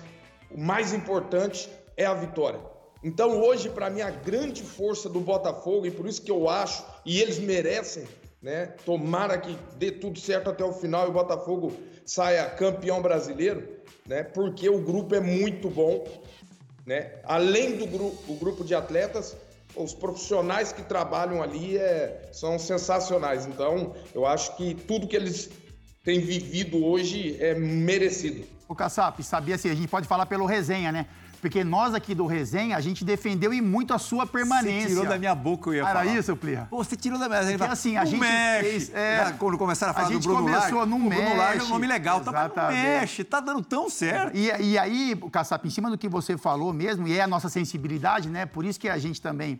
[0.51, 2.61] o mais importante é a vitória.
[3.03, 6.83] Então, hoje para mim a grande força do Botafogo e por isso que eu acho
[7.05, 8.05] e eles merecem,
[8.41, 8.75] né?
[8.87, 11.71] Tomara que dê tudo certo até o final e o Botafogo
[12.07, 13.69] saia campeão brasileiro,
[14.07, 14.23] né?
[14.23, 16.07] Porque o grupo é muito bom,
[16.87, 17.13] né?
[17.25, 19.37] Além do grupo, o grupo de atletas,
[19.77, 23.47] os profissionais que trabalham ali é, são sensacionais.
[23.47, 25.51] Então, eu acho que tudo que eles
[26.03, 28.47] têm vivido hoje é merecido.
[28.69, 31.07] O Kassap, sabia assim, a gente pode falar pelo resenha, né?
[31.45, 34.89] Porque nós aqui do Resenha, a gente defendeu e muito a sua permanência.
[34.89, 36.07] Você tirou da minha boca, eu ia falar.
[36.07, 36.67] Era isso, Plirra?
[36.71, 37.59] Pô, você tirou da minha...
[37.59, 38.71] Porque assim, a gente mexe.
[38.71, 38.95] fez...
[38.95, 40.57] É, quando começaram a falar do Bruno Lage.
[40.57, 41.23] A gente começou no mexe.
[41.23, 42.23] Bruno Lage é um nome legal.
[42.23, 42.55] Exatamente.
[42.55, 44.35] Tá, mexe, tá dando tão certo.
[44.35, 47.51] E, e aí, Kassap, em cima do que você falou mesmo, e é a nossa
[47.51, 48.47] sensibilidade, né?
[48.47, 49.59] Por isso que a gente também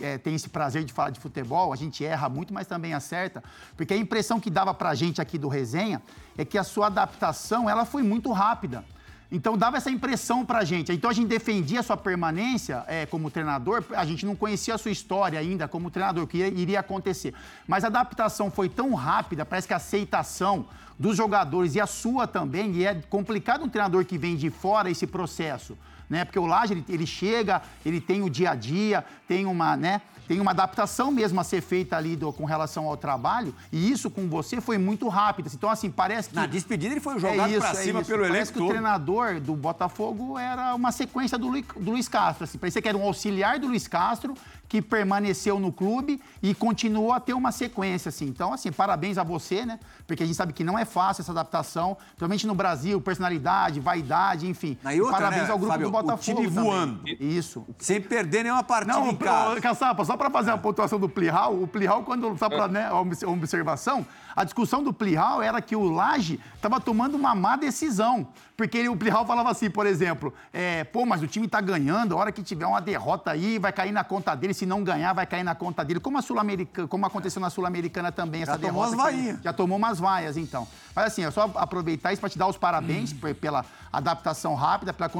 [0.00, 3.44] é, tem esse prazer de falar de futebol, a gente erra muito, mas também acerta,
[3.76, 6.00] porque a impressão que dava pra gente aqui do resenha
[6.38, 8.82] é que a sua adaptação ela foi muito rápida.
[9.30, 10.92] Então dava essa impressão pra gente.
[10.92, 14.78] Então a gente defendia a sua permanência é, como treinador, a gente não conhecia a
[14.78, 17.34] sua história ainda como treinador, o que iria acontecer.
[17.66, 20.66] Mas a adaptação foi tão rápida, parece que a aceitação
[20.98, 24.90] dos jogadores e a sua também, e é complicado um treinador que vem de fora
[24.90, 25.76] esse processo
[26.08, 26.24] né?
[26.24, 30.00] Porque o Laje, ele, ele chega, ele tem o dia a dia, tem uma, né?
[30.28, 34.10] Tem uma adaptação mesmo a ser feita ali do, com relação ao trabalho, e isso
[34.10, 35.46] com você foi muito rápido.
[35.46, 35.56] Assim.
[35.56, 36.36] Então, assim, parece que.
[36.36, 38.34] Na despedida ele foi jogado é para é cima pelo elenco.
[38.34, 38.68] Parece que todo.
[38.68, 42.44] o treinador do Botafogo era uma sequência do, Lu, do Luiz Castro.
[42.44, 42.58] Assim.
[42.58, 44.34] Parecia que era um auxiliar do Luiz Castro
[44.68, 48.26] que permaneceu no clube e continuou a ter uma sequência, assim.
[48.26, 49.80] Então, assim, parabéns a você, né?
[50.06, 54.46] Porque a gente sabe que não é fácil essa adaptação, principalmente no Brasil, personalidade, vaidade,
[54.46, 54.76] enfim.
[54.92, 56.40] E outra, parabéns né, ao grupo Fábio, do Botafogo.
[56.40, 57.00] O time voando.
[57.08, 57.66] Isso.
[57.78, 59.60] Sem perder nenhuma partida não, em casa.
[59.60, 63.28] Caçapa, só para fazer a pontuação do Plihal, o Plihal, quando só para né, a
[63.30, 64.04] observação,
[64.38, 68.28] a discussão do Plihal era que o Laje estava tomando uma má decisão.
[68.56, 72.14] Porque ele, o Plihal falava assim, por exemplo, é, pô, mas o time está ganhando,
[72.14, 75.12] a hora que tiver uma derrota aí, vai cair na conta dele, se não ganhar,
[75.12, 75.98] vai cair na conta dele.
[75.98, 78.90] Como a Sul-Americana, como aconteceu na Sul-Americana também, essa já derrota.
[78.90, 80.68] Tomou as já tomou umas vaias, então.
[80.94, 83.34] Mas assim, é só aproveitar isso para te dar os parabéns hum.
[83.40, 85.10] pela adaptação rápida, pela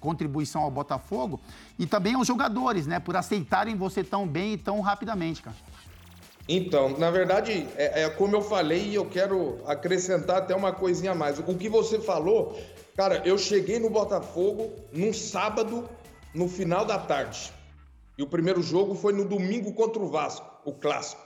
[0.00, 1.40] contribuição ao Botafogo
[1.78, 3.00] e também aos jogadores, né?
[3.00, 5.56] Por aceitarem você tão bem e tão rapidamente, cara.
[6.48, 11.12] Então, na verdade, é, é, como eu falei e eu quero acrescentar até uma coisinha
[11.12, 11.38] a mais.
[11.38, 12.58] O que você falou,
[12.94, 15.88] cara, eu cheguei no Botafogo num sábado,
[16.34, 17.50] no final da tarde.
[18.18, 21.22] E o primeiro jogo foi no domingo contra o Vasco, o clássico.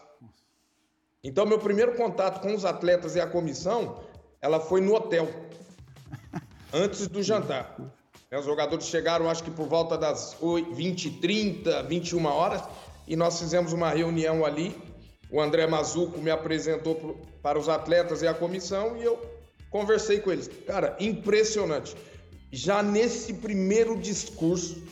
[1.22, 4.00] Então, meu primeiro contato com os atletas e a comissão,
[4.40, 5.28] ela foi no hotel,
[6.72, 7.76] antes do jantar.
[8.30, 10.36] Os jogadores chegaram, acho que por volta das
[10.72, 12.62] 20, 30, 21 horas,
[13.06, 14.76] e nós fizemos uma reunião ali
[15.30, 19.20] o André Mazuco me apresentou para os atletas e a comissão e eu
[19.70, 20.48] conversei com eles.
[20.66, 21.94] Cara, impressionante.
[22.50, 24.82] Já nesse primeiro discurso,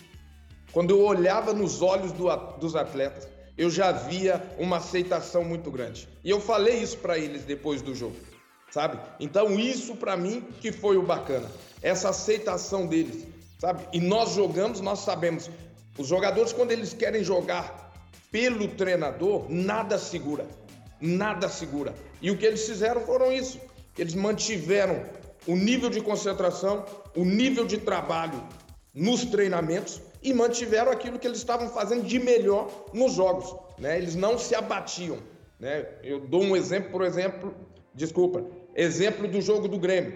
[0.72, 3.26] quando eu olhava nos olhos do, dos atletas,
[3.57, 6.07] eu já via uma aceitação muito grande.
[6.22, 8.16] E eu falei isso para eles depois do jogo,
[8.70, 8.99] sabe?
[9.18, 13.26] Então isso para mim que foi o bacana, essa aceitação deles,
[13.59, 13.87] sabe?
[13.93, 15.49] E nós jogamos, nós sabemos,
[15.99, 17.86] os jogadores quando eles querem jogar
[18.37, 20.47] pelo treinador, nada segura.
[21.01, 21.95] Nada segura.
[22.20, 23.59] E o que eles fizeram foram isso.
[23.97, 25.07] Eles mantiveram
[25.47, 26.84] o nível de concentração,
[27.16, 28.47] o nível de trabalho
[28.93, 33.57] nos treinamentos e mantiveram aquilo que eles estavam fazendo de melhor nos jogos.
[33.78, 33.97] Né?
[33.97, 35.16] Eles não se abatiam.
[35.59, 35.87] Né?
[36.03, 37.55] Eu dou um exemplo, por exemplo,
[37.95, 40.12] desculpa, exemplo do jogo do Grêmio.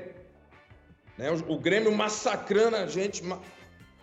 [1.17, 1.31] Né?
[1.49, 3.23] O, Grêmio massacrando a gente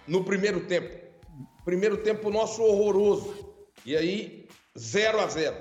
[0.07, 1.05] no primeiro tempo.
[1.63, 3.46] Primeiro tempo nosso horroroso.
[3.87, 4.45] E aí,
[4.77, 5.55] 0 a 0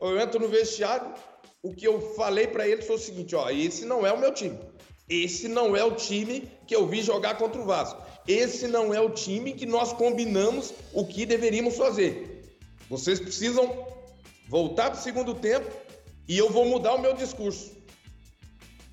[0.00, 1.14] Eu entro no vestiário,
[1.62, 4.34] o que eu falei para eles foi o seguinte: ó, esse não é o meu
[4.34, 4.58] time.
[5.08, 8.02] Esse não é o time que eu vi jogar contra o Vasco.
[8.26, 12.58] Esse não é o time que nós combinamos o que deveríamos fazer.
[12.90, 13.86] Vocês precisam
[14.48, 15.70] voltar para o segundo tempo
[16.26, 17.76] e eu vou mudar o meu discurso.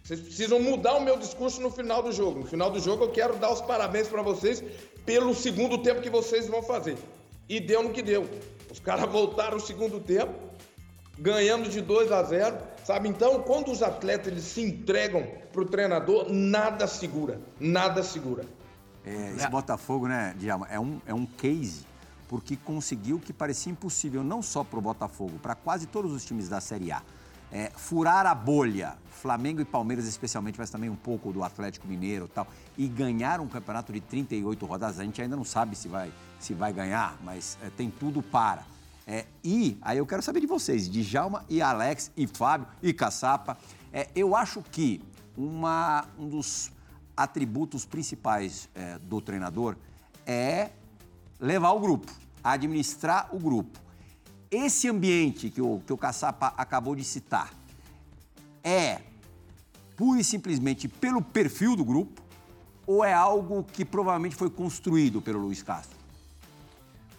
[0.04, 2.42] Vocês precisam mudar o meu discurso no final do jogo.
[2.42, 4.64] No final do jogo eu quero dar os parabéns para vocês
[5.08, 6.98] pelo segundo tempo que vocês vão fazer.
[7.50, 8.30] E deu no que deu.
[8.72, 10.34] Os caras voltaram o segundo tempo,
[11.18, 13.10] ganhando de 2 a 0, sabe?
[13.10, 18.46] Então, quando os atletas eles se entregam para o treinador, nada segura, nada segura.
[19.04, 21.90] É, esse Botafogo, né, Diama, é um, é um case
[22.28, 26.24] porque conseguiu o que parecia impossível não só para o Botafogo, para quase todos os
[26.24, 27.02] times da Série A
[27.52, 32.26] é, furar a bolha, Flamengo e Palmeiras especialmente, mas também um pouco do Atlético Mineiro
[32.26, 32.48] e tal,
[32.78, 36.54] e ganhar um campeonato de 38 rodadas, a gente ainda não sabe se vai, se
[36.54, 38.64] vai ganhar, mas é, tem tudo para.
[39.06, 42.94] É, e aí eu quero saber de vocês, de Jalma e Alex e Fábio e
[42.94, 43.58] Caçapa.
[43.92, 45.02] É, eu acho que
[45.36, 46.72] uma, um dos
[47.18, 49.76] atributos principais é, do treinador
[50.26, 50.70] é
[51.40, 52.12] levar o grupo,
[52.44, 53.80] administrar o grupo.
[54.52, 57.54] Esse ambiente que o, que o Caçapa acabou de citar
[58.64, 59.02] é
[59.96, 62.22] pura e simplesmente pelo perfil do grupo
[62.88, 65.99] ou é algo que provavelmente foi construído pelo Luiz Castro?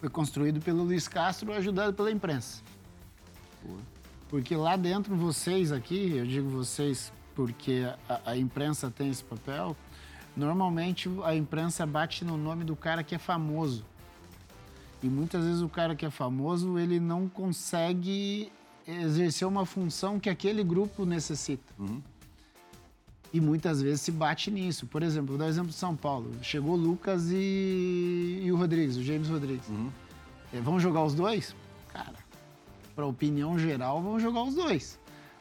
[0.01, 2.63] Foi construído pelo Luiz Castro, ajudado pela imprensa.
[4.29, 9.77] Porque lá dentro, vocês aqui, eu digo vocês porque a, a imprensa tem esse papel,
[10.37, 13.85] normalmente a imprensa bate no nome do cara que é famoso.
[15.03, 18.53] E muitas vezes o cara que é famoso, ele não consegue
[18.87, 21.73] exercer uma função que aquele grupo necessita.
[21.79, 22.03] Uhum.
[23.33, 24.87] E muitas vezes se bate nisso.
[24.87, 26.31] Por exemplo, vou dar o exemplo de São Paulo.
[26.43, 29.69] Chegou o Lucas e, e o Rodrigues, o James Rodrigues.
[29.69, 29.91] Uhum.
[30.53, 31.55] É, vão jogar os dois?
[31.93, 32.17] Cara,
[32.95, 34.99] para opinião geral, vão jogar os dois.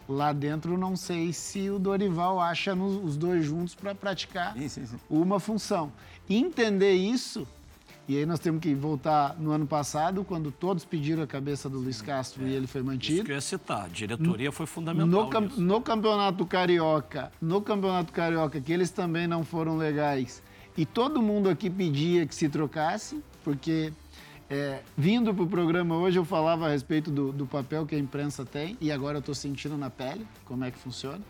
[0.07, 4.67] Lá dentro, não sei se o Dorival acha nos, os dois juntos para praticar sim,
[4.67, 4.97] sim, sim.
[5.09, 5.91] uma função.
[6.27, 7.47] Entender isso
[8.09, 11.77] e aí nós temos que voltar no ano passado, quando todos pediram a cabeça do
[11.77, 13.17] Luiz Castro é, e ele foi mantido.
[13.17, 15.25] Isso que eu ia citar, a diretoria foi fundamental.
[15.25, 20.41] No, cam no campeonato carioca, no campeonato carioca, que eles também não foram legais.
[20.75, 23.93] E todo mundo aqui pedia que se trocasse, porque
[24.49, 27.99] é, vindo para o programa hoje eu falava a respeito do, do papel que a
[27.99, 31.21] imprensa tem, e agora eu estou sentindo na pele como é que funciona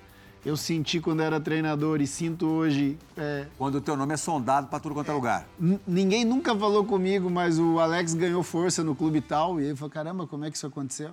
[0.45, 2.97] eu senti quando era treinador e sinto hoje.
[3.17, 3.45] É...
[3.57, 5.47] Quando o teu nome é sondado para tudo quanto é lugar.
[5.85, 9.59] Ninguém nunca falou comigo, mas o Alex ganhou força no clube tal.
[9.59, 11.11] E ele falou: caramba, como é que isso aconteceu?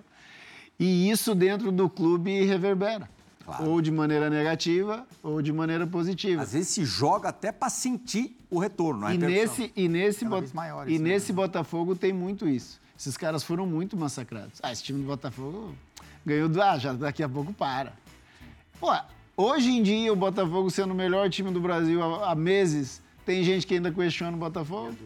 [0.79, 3.09] E isso dentro do clube reverbera.
[3.45, 3.71] Claro.
[3.71, 6.43] Ou de maneira negativa, ou de maneira positiva.
[6.43, 10.53] Às vezes se joga até para sentir o retorno, a e nesse E nesse, bot...
[10.89, 12.81] e nesse Botafogo tem muito isso.
[12.99, 14.59] Esses caras foram muito massacrados.
[14.63, 15.75] Ah, esse time do Botafogo
[16.25, 16.61] ganhou do.
[16.61, 17.93] Ah, já daqui a pouco para.
[18.81, 18.93] Pô,
[19.39, 23.67] Hoje em dia, o Botafogo sendo o melhor time do Brasil há, meses, tem gente
[23.67, 24.97] que ainda questiona o Botafogo.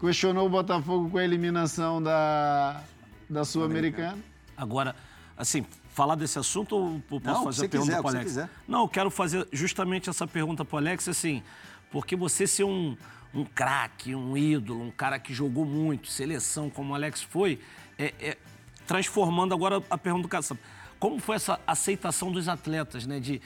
[0.00, 2.82] Questionou o Botafogo com a eliminação da,
[3.28, 4.18] da Sul-Americana.
[4.56, 4.96] Agora,
[5.36, 8.36] assim, falar desse assunto ou posso Não, fazer a pergunta para o Alex?
[8.66, 11.42] Não, eu quero fazer justamente essa pergunta para o Alex, assim,
[11.90, 12.96] porque você ser um,
[13.34, 17.60] um craque, um ídolo, um cara que jogou muito, seleção, como o Alex foi,
[17.98, 18.38] é, é
[18.86, 20.60] transformando agora a pergunta do Caçapa.
[20.98, 23.20] Como foi essa aceitação dos atletas, né?
[23.20, 23.42] De,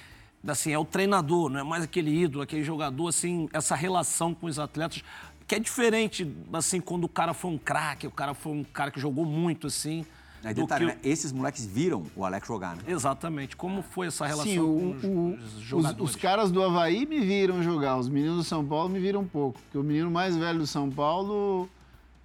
[0.47, 4.47] assim, é o treinador, não é mais aquele ídolo, aquele jogador, assim, essa relação com
[4.47, 5.03] os atletas,
[5.47, 8.91] que é diferente, assim, quando o cara foi um craque, o cara foi um cara
[8.91, 10.05] que jogou muito, assim.
[10.45, 10.93] É, detalhe, que...
[10.93, 10.99] né?
[11.03, 12.83] Esses moleques viram o Alex jogar, né?
[12.87, 13.57] Exatamente.
[13.57, 16.01] Como foi essa relação Sim, o, com os, os jogadores?
[16.01, 19.21] Os, os, caras do Havaí me viram jogar, os meninos do São Paulo me viram
[19.21, 19.59] um pouco.
[19.61, 21.69] Porque o menino mais velho do São Paulo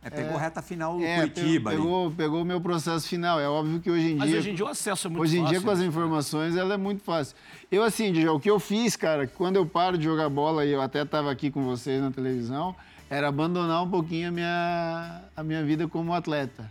[0.03, 1.71] é, pegou é, reta final do é, Curitiba.
[1.71, 3.39] Pegou, pegou o meu processo final.
[3.39, 4.37] É óbvio que hoje em Mas dia.
[4.37, 5.45] Mas hoje em dia o acesso é muito hoje fácil.
[5.45, 7.35] Hoje em dia, com as informações, ela é muito fácil.
[7.71, 10.81] Eu, assim, o que eu fiz, cara, quando eu paro de jogar bola, e eu
[10.81, 12.75] até estava aqui com vocês na televisão,
[13.09, 16.69] era abandonar um pouquinho a minha, a minha vida como atleta.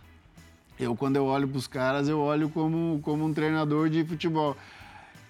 [0.79, 4.55] Eu, quando eu olho para os caras, eu olho como, como um treinador de futebol.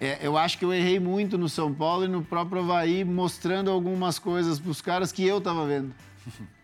[0.00, 3.70] É, eu acho que eu errei muito no São Paulo e no próprio Havaí, mostrando
[3.70, 5.94] algumas coisas para os caras que eu estava vendo.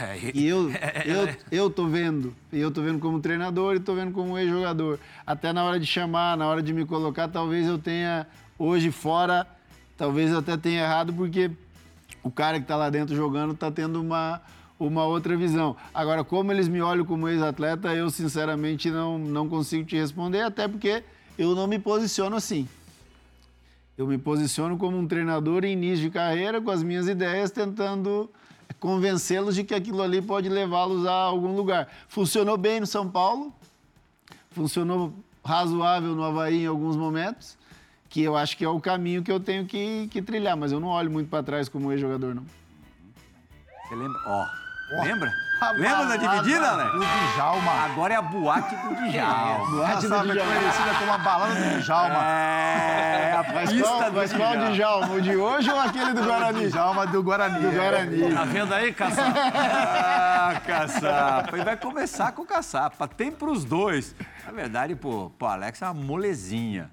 [0.00, 0.70] É, e eu,
[1.04, 2.34] eu, eu tô vendo.
[2.52, 4.98] E eu tô vendo como treinador e tô vendo como ex-jogador.
[5.26, 8.26] Até na hora de chamar, na hora de me colocar, talvez eu tenha
[8.58, 9.46] hoje fora
[9.96, 11.50] talvez até tenha errado porque
[12.22, 14.40] o cara que está lá dentro jogando está tendo uma,
[14.78, 15.76] uma outra visão.
[15.94, 20.68] Agora, como eles me olham como ex-atleta, eu sinceramente não, não consigo te responder, até
[20.68, 21.02] porque
[21.38, 22.68] eu não me posiciono assim.
[23.96, 28.30] Eu me posiciono como um treinador em início de carreira, com as minhas ideias, tentando
[28.78, 31.88] convencê-los de que aquilo ali pode levá-los a algum lugar.
[32.08, 33.52] Funcionou bem no São Paulo,
[34.50, 35.12] funcionou
[35.44, 37.56] razoável no Havaí em alguns momentos,
[38.08, 40.80] que eu acho que é o caminho que eu tenho que, que trilhar, mas eu
[40.80, 42.44] não olho muito para trás como ex-jogador, não.
[43.88, 44.20] Você lembra?
[44.26, 44.46] Ó,
[44.90, 45.32] lembra?
[45.74, 46.84] Lembra da dividida, né?
[46.84, 47.72] Do Djalma.
[47.86, 49.66] Agora é a boate do Djalma.
[49.70, 52.24] Boate sabe, é conhecida como a balada do Djalma.
[52.26, 54.72] É, a Mas pista qual, do mas qual Djalma.
[54.74, 55.14] Djalma?
[55.14, 56.68] O de hoje ou aquele do Guarani?
[56.68, 57.58] Djalma do Guarani.
[57.60, 58.34] Do Guarani.
[58.34, 59.40] Tá vendo aí, Caçapa?
[60.48, 61.58] Ah, caçapa.
[61.58, 63.08] E vai começar com o caçapa.
[63.08, 64.14] Tem pros dois.
[64.44, 66.88] Na verdade, pô, pro Alex é uma molezinha.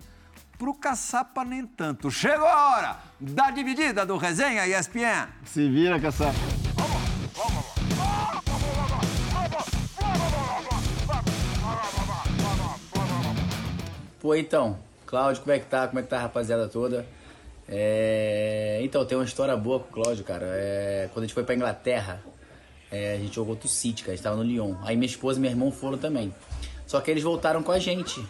[0.58, 2.10] Pro caçapa, nem tanto.
[2.10, 5.28] Chegou a hora da dividida do Resenha ESPN.
[5.46, 6.34] Se vira, caçapa.
[14.24, 15.86] Pô, então, Cláudio, como é que tá?
[15.86, 17.06] Como é que tá a rapaziada toda?
[17.68, 20.46] É, Então, tem uma história boa com o Cláudio, cara.
[20.46, 22.24] É, Quando a gente foi pra Inglaterra,
[22.90, 24.14] é, a gente jogou contra o City, cara.
[24.14, 24.76] A gente tava no Lyon.
[24.84, 26.34] Aí minha esposa e meu irmão foram também.
[26.88, 28.26] Só que eles voltaram com a gente.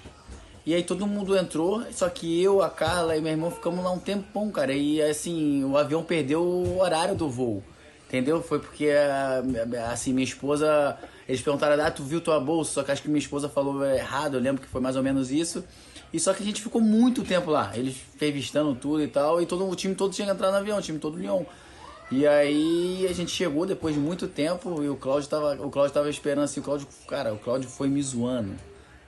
[0.65, 3.91] E aí todo mundo entrou, só que eu, a Carla e meu irmão ficamos lá
[3.91, 4.73] um tempão, cara.
[4.73, 7.61] E assim, o avião perdeu o horário do voo.
[8.07, 8.41] Entendeu?
[8.41, 8.89] Foi porque,
[9.91, 10.97] assim, minha esposa.
[11.27, 12.71] Eles perguntaram, ah, tu viu tua bolsa?
[12.71, 15.31] Só que acho que minha esposa falou errado, eu lembro que foi mais ou menos
[15.31, 15.63] isso.
[16.13, 17.71] E só que a gente ficou muito tempo lá.
[17.75, 19.41] Eles revistando tudo e tal.
[19.41, 21.43] E todo, o time todo tinha que entrar no avião, o time todo Lyon.
[22.11, 25.93] E aí a gente chegou depois de muito tempo e o Cláudio tava, o Cláudio
[25.93, 28.53] tava esperando assim, o Cláudio, cara, o Cláudio foi me zoando.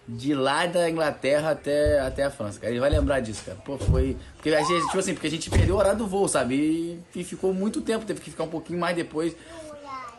[0.07, 2.71] De lá da Inglaterra até, até a França, cara.
[2.71, 3.57] Ele vai lembrar disso, cara.
[3.63, 4.15] Pô, foi.
[4.35, 6.55] Porque a gente, tipo assim, porque a gente perdeu o horário do voo, sabe?
[6.55, 9.35] E, e ficou muito tempo, teve que ficar um pouquinho mais depois.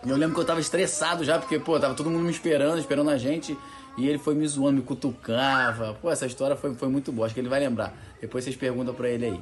[0.04, 3.10] Eu lembro que eu tava estressado já, porque, pô, tava todo mundo me esperando, esperando
[3.10, 3.56] a gente.
[3.96, 5.96] E ele foi me zoando, me cutucava.
[6.00, 7.94] Pô, essa história foi, foi muito boa, acho que ele vai lembrar.
[8.20, 9.40] Depois vocês perguntam pra ele aí.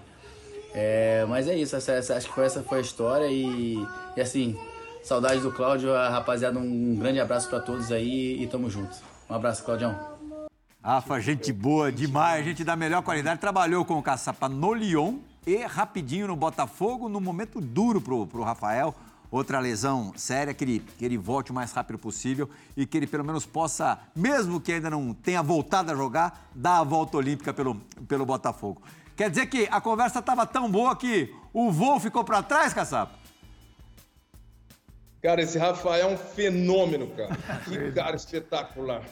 [0.73, 3.77] É, mas é isso, essa, essa- acho que foi, essa foi a história e,
[4.17, 4.59] e assim,
[5.03, 8.97] saudades do Cláudio, rapaziada, um grande abraço pra todos aí e tamo junto.
[9.31, 9.97] Um abraço, Claudião.
[10.83, 13.41] Rafa, gente boa demais, gente da melhor qualidade.
[13.41, 18.43] Trabalhou com o Caçapa no Lyon e rapidinho no Botafogo, num momento duro pro, pro
[18.43, 18.95] Rafael.
[19.35, 23.07] Outra lesão séria, que ele, que ele volte o mais rápido possível e que ele
[23.09, 27.53] pelo menos possa, mesmo que ainda não tenha voltado a jogar, dar a volta olímpica
[27.53, 27.74] pelo,
[28.07, 28.80] pelo Botafogo.
[29.16, 33.18] Quer dizer que a conversa estava tão boa que o voo ficou para trás, Caçapa?
[35.20, 37.37] Cara, esse Rafael é um fenômeno, cara.
[37.66, 39.03] Que cara espetacular.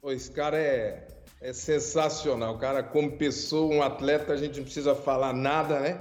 [0.00, 1.08] Pô, esse cara é,
[1.42, 2.54] é sensacional.
[2.54, 6.00] O cara, como pessoa, um atleta, a gente não precisa falar nada, né?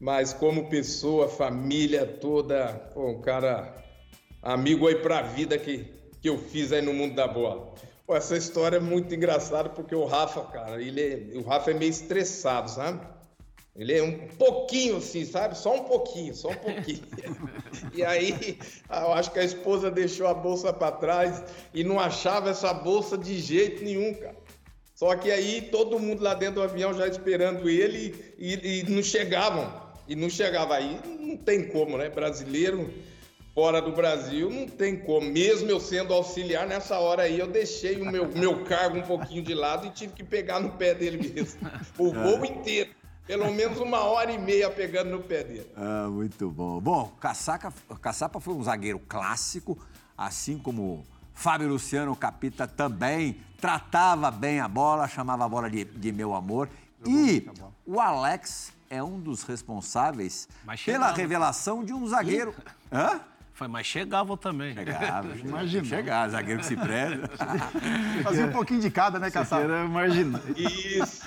[0.00, 3.84] Mas como pessoa, família toda, pô, um cara
[4.42, 5.86] amigo aí pra vida que,
[6.20, 7.74] que eu fiz aí no mundo da bola.
[8.06, 11.74] Pô, essa história é muito engraçada porque o Rafa, cara, ele é, o Rafa é
[11.74, 13.00] meio estressado, sabe?
[13.74, 15.56] Ele é um pouquinho assim, sabe?
[15.56, 17.02] Só um pouquinho, só um pouquinho.
[17.92, 21.44] e aí, eu acho que a esposa deixou a bolsa para trás
[21.74, 24.36] e não achava essa bolsa de jeito nenhum, cara.
[24.94, 29.02] Só que aí todo mundo lá dentro do avião já esperando ele e, e não
[29.02, 29.85] chegavam.
[30.08, 32.08] E não chegava aí, não tem como, né?
[32.08, 32.92] Brasileiro
[33.56, 35.30] fora do Brasil, não tem como.
[35.30, 39.42] Mesmo eu sendo auxiliar, nessa hora aí eu deixei o meu, meu cargo um pouquinho
[39.42, 41.58] de lado e tive que pegar no pé dele mesmo.
[41.96, 42.90] O voo inteiro.
[43.26, 45.66] Pelo menos uma hora e meia pegando no pé dele.
[45.74, 46.80] Ah, muito bom.
[46.80, 49.76] Bom, Caçaca, Caçapa foi um zagueiro clássico,
[50.16, 51.04] assim como
[51.34, 56.68] Fábio Luciano Capita também tratava bem a bola, chamava a bola de, de meu amor.
[57.04, 57.48] E
[57.84, 61.16] o Alex é um dos responsáveis Mas pela chegava.
[61.16, 62.54] revelação de um zagueiro.
[62.92, 63.20] Hã?
[63.52, 64.74] Foi, mas chegavam também.
[64.74, 65.84] Chegava, Imagina.
[65.84, 67.22] Chegar, zagueiro que se preza.
[68.22, 69.62] Fazia um pouquinho de cada, né, Caçapa?
[69.62, 70.40] Era marginal.
[70.54, 71.22] Isso.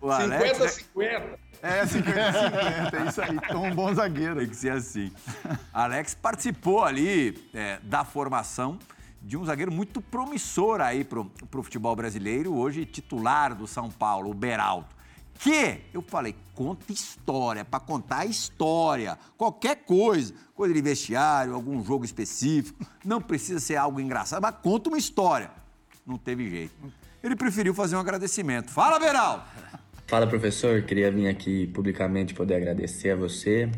[0.00, 1.38] O Alex né, 50-50.
[1.62, 3.36] É, 50-50, é isso aí.
[3.36, 4.40] Então, um bom zagueiro.
[4.40, 5.10] Tem que ser assim.
[5.72, 8.78] Alex participou ali é, da formação
[9.22, 14.30] de um zagueiro muito promissor aí pro, pro futebol brasileiro, hoje titular do São Paulo,
[14.30, 14.88] o Beraldo.
[15.38, 21.84] Que, eu falei, conta história, para contar a história, qualquer coisa, coisa de vestiário, algum
[21.84, 25.50] jogo específico, não precisa ser algo engraçado, mas conta uma história.
[26.06, 26.74] Não teve jeito.
[27.22, 28.70] Ele preferiu fazer um agradecimento.
[28.70, 29.44] Fala, Beraldo!
[30.06, 33.70] Fala professor, queria vir aqui publicamente poder agradecer a você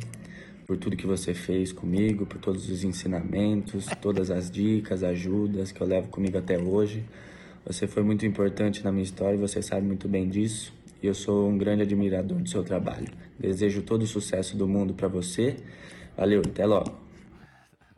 [0.67, 5.81] por tudo que você fez comigo, por todos os ensinamentos, todas as dicas, ajudas que
[5.81, 7.05] eu levo comigo até hoje.
[7.65, 10.73] Você foi muito importante na minha história e você sabe muito bem disso.
[11.07, 13.07] E eu sou um grande admirador do seu trabalho.
[13.39, 15.57] Desejo todo o sucesso do mundo para você.
[16.17, 16.93] Valeu, até logo.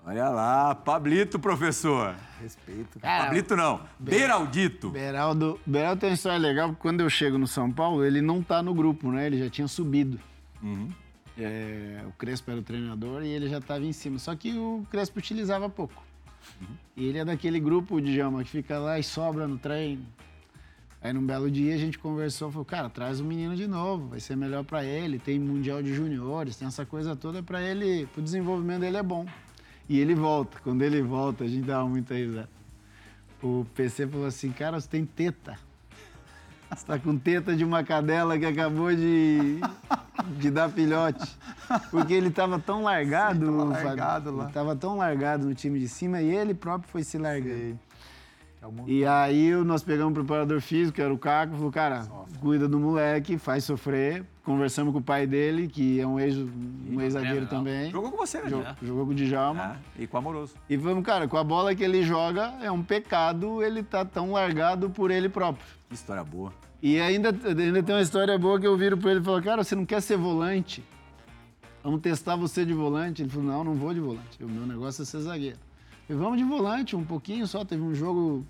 [0.05, 2.15] Olha lá, Pablito, professor.
[2.41, 3.01] Respeito.
[3.01, 4.91] Cara, Pablito não, Beraldito.
[4.91, 8.43] Beraldo, Beraldo tem uma história legal, porque quando eu chego no São Paulo, ele não
[8.43, 9.27] tá no grupo, né?
[9.27, 10.21] Ele já tinha subido.
[11.39, 14.19] É, o Crespo era o treinador e ele já estava em cima.
[14.19, 16.03] Só que o Crespo utilizava pouco.
[16.95, 20.05] E ele é daquele grupo, Djalma, que fica lá e sobra no treino.
[21.01, 24.21] Aí num belo dia a gente conversou, falou, cara, traz o menino de novo, vai
[24.21, 28.21] ser melhor para ele, tem mundial de juniores, tem essa coisa toda para ele, pro
[28.21, 29.25] desenvolvimento dele é bom.
[29.89, 32.49] E ele volta, quando ele volta, a gente dá muita risada.
[33.41, 35.57] O PC falou assim, cara, você tem teta.
[36.71, 39.61] Você tá com teta de uma cadela que acabou de,
[40.39, 41.39] de dar filhote.
[41.91, 43.87] Porque ele tava tão largado, Sim, tava Fábio.
[43.87, 44.45] largado lá.
[44.45, 47.57] Ele tava tão largado no time de cima e ele próprio foi se largando.
[47.59, 47.79] Sei.
[48.61, 52.07] É E aí nós pegamos o preparador físico, que era o Caco, falou, cara,
[52.41, 54.25] cuida do moleque, faz sofrer.
[54.43, 57.51] Conversamos com o pai dele, que é um ex- um ex-zagueiro legal.
[57.51, 57.91] também.
[57.91, 58.49] Jogou com você, né?
[58.49, 59.63] Jo- Jogou com o Djalma.
[59.63, 60.55] Ah, e com o Amoroso.
[60.69, 64.33] E falamos, cara, com a bola que ele joga, é um pecado ele tá tão
[64.33, 65.65] largado por ele próprio.
[65.89, 66.53] Que história boa.
[66.83, 69.63] E ainda, ainda tem uma história boa que eu viro pra ele e falo, cara,
[69.63, 70.83] você não quer ser volante?
[71.85, 73.23] Vamos testar você de volante?
[73.23, 74.43] Ele falou, não, não vou de volante.
[74.43, 75.59] O meu negócio é ser zagueiro.
[76.09, 77.65] Falei, vamos de volante, um pouquinho só.
[77.65, 78.45] Teve um jogo,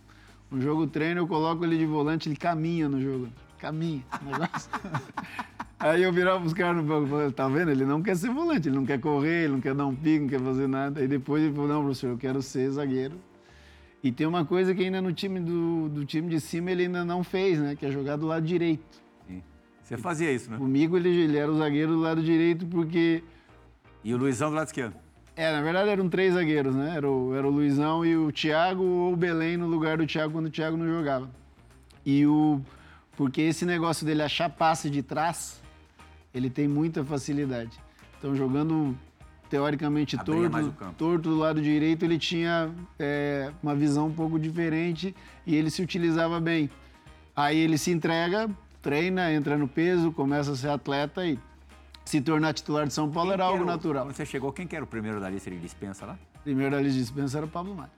[0.51, 3.29] um jogo treino, eu coloco ele de volante, ele caminha no jogo.
[3.59, 4.05] Caminha.
[4.23, 4.71] negócio.
[5.81, 7.71] Aí eu virava pros caras no banco e falei, tá vendo?
[7.71, 10.23] Ele não quer ser volante, ele não quer correr, ele não quer dar um pico,
[10.23, 11.01] não quer fazer nada.
[11.01, 13.17] Aí depois ele falou, não, professor, eu quero ser zagueiro.
[14.03, 17.05] E tem uma coisa que ainda no time do, do time de cima ele ainda
[17.05, 17.75] não fez, né?
[17.75, 19.03] Que é jogar do lado direito.
[19.27, 19.43] Sim.
[19.83, 20.57] Você fazia isso, né?
[20.57, 23.23] Comigo ele, ele era o zagueiro do lado direito porque...
[24.05, 24.95] E o Luizão do lado esquerdo.
[25.39, 26.97] É, na verdade eram três zagueiros, né?
[26.97, 30.33] Era o, era o Luizão e o Thiago ou o Belém no lugar do Thiago
[30.33, 31.31] quando o Thiago não jogava.
[32.05, 32.61] E o...
[33.17, 35.63] Porque esse negócio dele achar passe de trás,
[36.35, 37.79] ele tem muita facilidade.
[38.19, 38.99] Então jogando
[39.49, 45.15] teoricamente Abria torto, torto do lado direito, ele tinha é, uma visão um pouco diferente
[45.47, 46.69] e ele se utilizava bem.
[47.37, 48.51] Aí ele se entrega,
[48.83, 51.39] treina, entra no peso, começa a ser atleta e
[52.09, 54.07] se tornar titular de São Paulo Quem era algo o- natural.
[54.07, 56.19] Quando você chegou, quem que era o primeiro da lista de dispensa lá?
[56.43, 57.91] Primeiro da lista de dispensa era o Pablo Maia.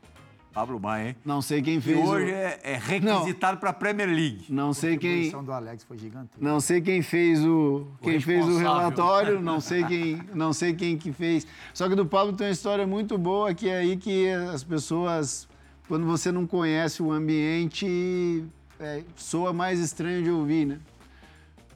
[0.53, 1.17] Pablo Maia, hein?
[1.25, 1.97] Não sei quem E fez.
[1.97, 4.47] o- hoje é, é requisitado para a Premier League.
[4.49, 5.11] Não sei A quem.
[5.11, 6.39] contribuição do Alex foi gigantesca.
[6.45, 10.99] Não sei quem fez o, quem fez o relatório, não sei quem, não sei quem
[10.99, 11.47] que fez.
[11.73, 15.49] Só que do Pablo tem uma história muito boa que é aí que as pessoas,
[15.87, 18.45] quando você não conhece o ambiente,
[18.81, 20.79] é, soa mais estranho de ouvir, né?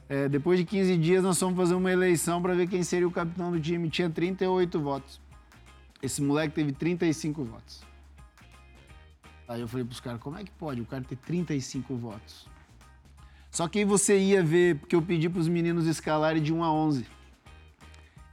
[0.07, 3.11] É, depois de 15 dias nós fomos fazer uma eleição para ver quem seria o
[3.11, 3.89] capitão do time.
[3.89, 5.19] Tinha 38 votos.
[6.01, 7.81] Esse moleque teve 35 votos.
[9.47, 12.47] Aí eu falei pros caras, como é que pode o cara ter 35 votos?
[13.49, 16.71] Só que aí você ia ver, porque eu pedi pros meninos escalarem de 1 a
[16.71, 17.05] 11.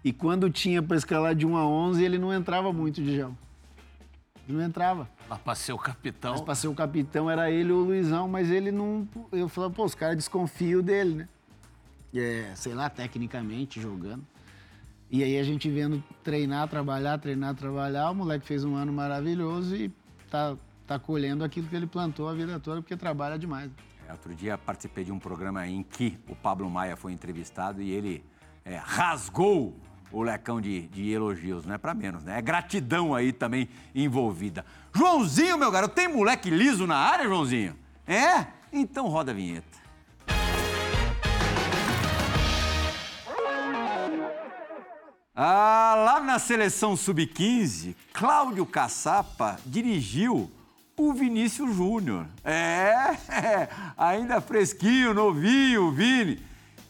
[0.04, 3.32] E quando tinha para escalar de 1 a 11, ele não entrava muito de Ele
[4.48, 5.08] não entrava.
[5.30, 6.32] Lá pra ser o capitão.
[6.32, 9.06] Mas pra ser o capitão era ele ou o Luizão, mas ele não.
[9.30, 11.28] Eu falava, pô, os caras desconfiam dele, né?
[12.14, 14.24] É, sei lá, tecnicamente, jogando.
[15.10, 19.76] E aí a gente vendo treinar, trabalhar, treinar, trabalhar, o moleque fez um ano maravilhoso
[19.76, 19.92] e
[20.30, 20.56] tá,
[20.86, 23.70] tá colhendo aquilo que ele plantou a vida toda, porque trabalha demais.
[24.08, 27.90] É, outro dia participei de um programa em que o Pablo Maia foi entrevistado e
[27.90, 28.24] ele
[28.64, 29.76] é, rasgou
[30.10, 32.38] o lecão de, de elogios, não é para menos, né?
[32.38, 34.64] É gratidão aí também envolvida.
[34.94, 37.76] Joãozinho, meu garoto, tem moleque liso na área, Joãozinho?
[38.06, 38.46] É?
[38.72, 39.81] Então roda a vinheta.
[45.34, 50.50] Ah, lá na seleção sub-15, Cláudio Caçapa dirigiu
[50.94, 52.26] o Vinícius Júnior.
[52.44, 53.16] É,
[53.96, 56.38] ainda fresquinho, novinho, Vini.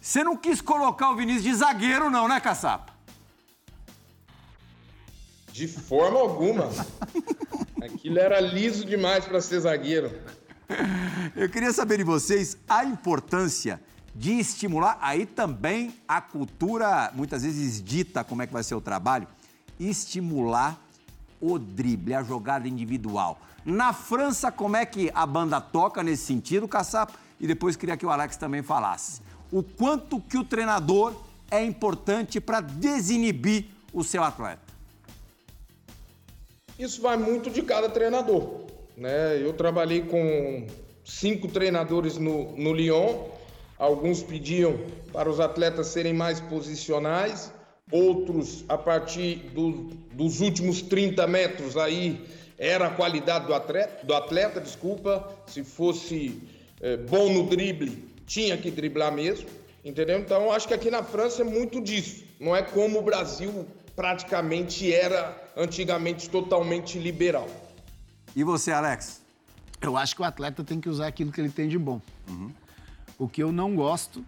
[0.00, 2.92] Você não quis colocar o Vinícius de zagueiro, não, né, Caçapa?
[5.52, 6.68] De forma alguma.
[7.80, 10.10] Aquilo era liso demais para ser zagueiro.
[11.36, 13.80] Eu queria saber de vocês a importância
[14.14, 18.80] de estimular aí também a cultura, muitas vezes dita como é que vai ser o
[18.80, 19.26] trabalho,
[19.80, 20.78] estimular
[21.40, 23.40] o drible, a jogada individual.
[23.64, 27.14] Na França, como é que a banda toca nesse sentido, Caçapa?
[27.40, 29.22] E depois queria que o Alex também falasse.
[29.50, 31.14] O quanto que o treinador
[31.50, 34.72] é importante para desinibir o seu atleta.
[36.78, 38.62] Isso vai muito de cada treinador.
[38.96, 39.40] Né?
[39.40, 40.66] Eu trabalhei com
[41.04, 43.28] cinco treinadores no, no Lyon.
[43.86, 44.78] Alguns pediam
[45.12, 47.52] para os atletas serem mais posicionais,
[47.90, 52.24] outros, a partir do- dos últimos 30 metros, aí
[52.56, 55.28] era a qualidade do atleta, do atleta desculpa.
[55.48, 56.40] Se fosse
[56.80, 59.48] eh, bom no drible, tinha que driblar mesmo,
[59.84, 60.20] entendeu?
[60.20, 62.22] Então acho que aqui na França é muito disso.
[62.38, 63.66] Não é como o Brasil
[63.96, 67.48] praticamente era antigamente totalmente liberal.
[68.36, 69.20] E você, Alex?
[69.80, 72.00] Eu acho que o atleta tem que usar aquilo que ele tem de bom.
[73.22, 74.24] O que eu não gosto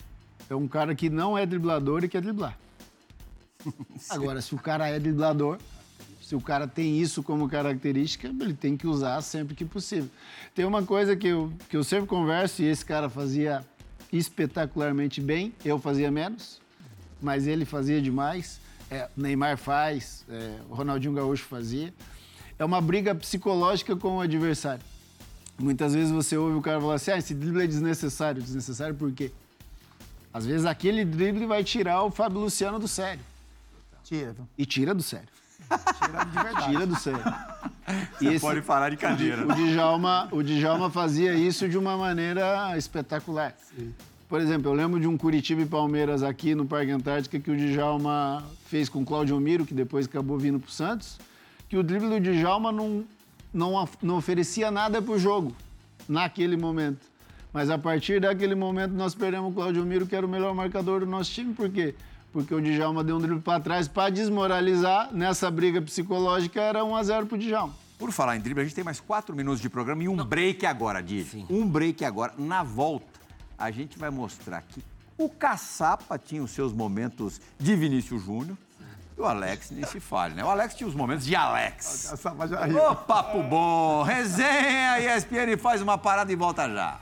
[0.48, 2.56] é um cara que não é driblador e quer driblar.
[4.08, 5.58] Agora, se o cara é driblador,
[6.22, 10.08] se o cara tem isso como característica, ele tem que usar sempre que possível.
[10.54, 13.66] Tem uma coisa que eu, que eu sempre converso, e esse cara fazia
[14.12, 16.60] espetacularmente bem, eu fazia menos,
[17.20, 18.60] mas ele fazia demais.
[18.88, 21.92] É, Neymar faz, é, o Ronaldinho Gaúcho fazia.
[22.56, 24.93] É uma briga psicológica com o adversário.
[25.58, 28.42] Muitas vezes você ouve o cara falar assim: ah, esse drible é desnecessário.
[28.42, 29.30] Desnecessário por quê?
[30.32, 33.20] Às vezes aquele drible vai tirar o Fábio Luciano do sério.
[34.02, 34.34] Tira?
[34.58, 35.28] E tira do sério.
[35.68, 36.66] Tira de verdade.
[36.70, 37.22] Tira do sério.
[38.18, 39.46] Você esse- pode parar de cadeira.
[39.46, 43.54] O Djalma, o Djalma fazia isso de uma maneira espetacular.
[44.28, 47.56] Por exemplo, eu lembro de um Curitiba e Palmeiras aqui no Parque Antártica que o
[47.56, 51.18] Djalma fez com o Claudio Miro, que depois acabou vindo para o Santos,
[51.68, 53.04] que o drible do Djalma não,
[53.54, 55.54] não, não oferecia nada para o jogo
[56.08, 57.06] naquele momento.
[57.52, 61.00] Mas a partir daquele momento nós perdemos o Claudio Miro, que era o melhor marcador
[61.00, 61.54] do nosso time.
[61.54, 61.94] Por quê?
[62.32, 65.14] Porque o Djalma deu um drible para trás para desmoralizar.
[65.14, 67.72] Nessa briga psicológica era 1 a 0 para o Djalma.
[67.96, 70.66] Por falar em drible, a gente tem mais quatro minutos de programa e um break
[70.66, 71.46] agora, Didi.
[71.48, 72.34] Um break agora.
[72.36, 73.06] Na volta,
[73.56, 74.82] a gente vai mostrar que
[75.16, 78.58] o Caçapa tinha os seus momentos de Vinícius Júnior
[79.16, 80.44] o Alex nem se fale, né?
[80.44, 82.12] O Alex tinha os momentos de Alex.
[82.90, 84.02] Ô, papo bom!
[84.02, 87.00] Resenha, ESPN faz uma parada e volta já.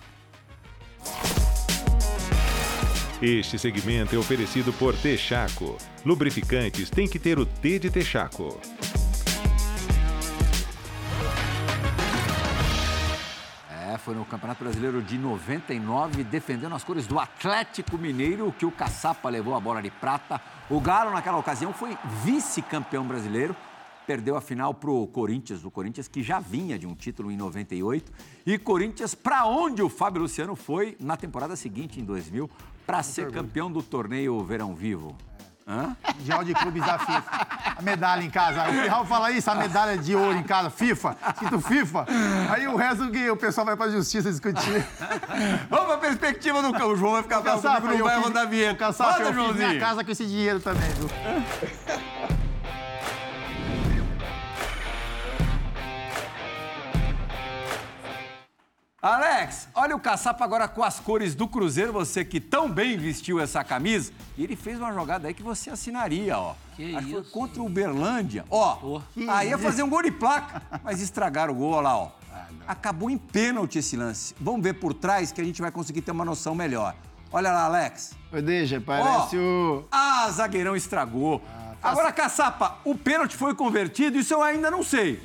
[3.20, 5.78] Este segmento é oferecido por Texaco.
[6.04, 8.60] Lubrificantes tem que ter o T de Texaco.
[13.70, 18.72] É, foi no Campeonato Brasileiro de 99, defendendo as cores do Atlético Mineiro, que o
[18.72, 20.40] Caçapa levou a bola de prata.
[20.72, 23.54] O Galo, naquela ocasião, foi vice-campeão brasileiro.
[24.06, 28.10] Perdeu a final pro Corinthians, o Corinthians que já vinha de um título em 98.
[28.46, 32.48] E Corinthians, para onde o Fábio Luciano foi na temporada seguinte, em 2000,
[32.86, 35.14] para ser campeão do torneio Verão Vivo.
[35.66, 35.96] Hã?
[36.18, 37.46] Mundial de Clubes da FIFA.
[37.78, 38.68] A medalha em casa.
[38.68, 42.06] O Pirral fala isso, a medalha de ouro em casa, FIFA, escrito FIFA.
[42.50, 44.84] Aí o resto que o pessoal vai pra justiça discutir.
[45.70, 46.92] Vamos pra perspectiva do campo.
[46.92, 48.90] O João vai ficar bravo comigo, não eu vai rodar vinheta.
[48.90, 49.80] Roda, eu fiz minha Joãozinho.
[49.80, 51.08] casa com esse dinheiro também, viu?
[59.04, 63.40] Alex, olha o caçapa agora com as cores do Cruzeiro, você que tão bem vestiu
[63.40, 64.12] essa camisa.
[64.38, 66.54] E ele fez uma jogada aí que você assinaria, ó.
[66.76, 67.30] Que Acho que foi isso?
[67.32, 68.44] contra o Uberlândia.
[68.48, 72.10] Ó, aí ia fazer um gol de placa, mas estragaram o gol, olha lá, ó.
[72.64, 74.36] Acabou em pênalti esse lance.
[74.40, 76.94] Vamos ver por trás que a gente vai conseguir ter uma noção melhor.
[77.32, 78.12] Olha lá, Alex.
[78.32, 79.40] Ô, Deixa, parece Ó,
[79.80, 79.84] o.
[79.90, 81.42] Ah, zagueirão estragou.
[81.82, 85.20] Agora, caçapa, o pênalti foi convertido, isso eu ainda não sei.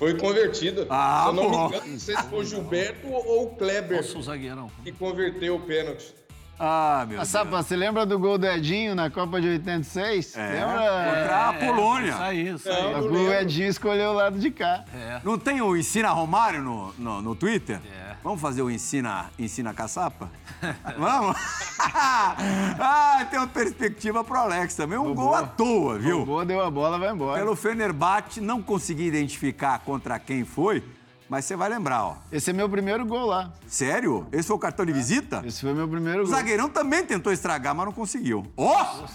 [0.00, 0.86] Foi convertido.
[0.88, 1.68] Ah, Se eu não bom.
[1.68, 4.70] me engano, não sei se foi o Gilberto ou o Kleber Nossa, o zagueirão.
[4.82, 6.14] que converteu o pênalti.
[6.58, 7.28] Ah, meu Ah, Deus.
[7.28, 10.36] Sapa, você lembra do gol do Edinho na Copa de 86?
[10.36, 10.70] É, Lembra?
[11.04, 12.10] contra a Polônia.
[12.12, 12.92] Isso aí, isso aí.
[12.94, 13.32] Não, O.
[13.32, 14.84] Edinho escolheu o lado de cá.
[15.22, 17.78] Não tem o Ensina Romário no, no, no Twitter?
[17.86, 18.09] É.
[18.22, 20.30] Vamos fazer o Ensina, ensina Caçapa?
[20.98, 21.36] Vamos?
[21.80, 24.98] ah, tem uma perspectiva pro Alex também.
[24.98, 26.26] Um gol à toa, O viu?
[26.26, 27.38] boa deu a bola, vai embora.
[27.38, 30.84] Pelo Fenerbahçe, não consegui identificar contra quem foi,
[31.30, 32.16] mas você vai lembrar, ó.
[32.30, 33.52] Esse é meu primeiro gol lá.
[33.66, 34.26] Sério?
[34.32, 35.42] Esse foi o cartão de visita?
[35.46, 36.34] Esse foi meu primeiro O gol.
[36.34, 38.44] zagueirão também tentou estragar, mas não conseguiu.
[38.54, 39.06] Ó!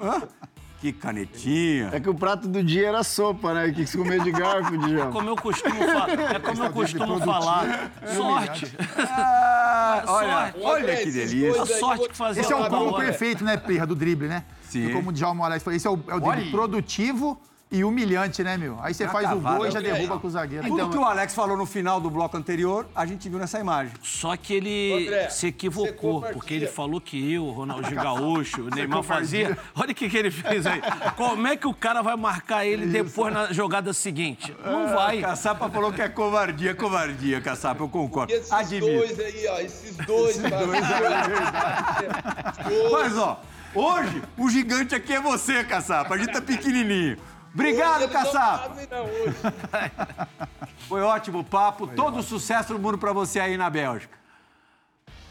[0.00, 0.22] Hã?
[0.80, 1.90] Que canetinha.
[1.92, 3.72] É que o prato do dia era sopa, né?
[3.72, 5.10] Que se comer de garfo, Djalma.
[5.10, 7.90] Como eu costumo, fa- é como eu costumo falar.
[8.14, 8.76] Sorte.
[8.96, 10.60] Ah, olha, sorte.
[10.62, 11.62] olha que delícia.
[11.62, 14.44] A sorte que fazia Esse é o combo perfeito, né, Pirra, do drible, né?
[14.62, 14.86] Sim.
[14.88, 16.50] E como o Djalma Alex falou, esse é o, é o drible Olha.
[16.52, 17.40] produtivo
[17.70, 18.78] e humilhante, né, meu?
[18.80, 20.64] Aí você faz o gol e já aí, derruba com o zagueiro.
[20.64, 23.60] Tudo Então, que o Alex falou no final do bloco anterior, a gente viu nessa
[23.60, 23.92] imagem.
[24.02, 28.70] Só que ele André, se equivocou, porque ele falou que eu, o Ronaldinho Gaúcho, o
[28.74, 29.58] Neymar fazia.
[29.74, 30.80] Olha o que, que ele fez aí.
[31.14, 34.54] Como é que o cara vai marcar ele depois na jogada seguinte?
[34.64, 35.20] Não vai.
[35.20, 38.32] Caçapa falou que é covardia, covardia, Caçapa, eu concordo.
[38.32, 38.86] E esses Admito.
[38.86, 40.48] dois aí, ó, esses dois, tá?
[40.58, 40.80] Dois.
[42.92, 43.40] Mas, ó,
[43.74, 46.14] hoje o gigante aqui é você, Caçapa.
[46.14, 47.18] A gente tá pequenininho.
[47.58, 48.72] Obrigado, Caçapa.
[48.88, 49.36] não, hoje.
[50.86, 51.88] Foi ótimo o papo.
[51.88, 54.16] Todo sucesso do mundo pra você aí na Bélgica.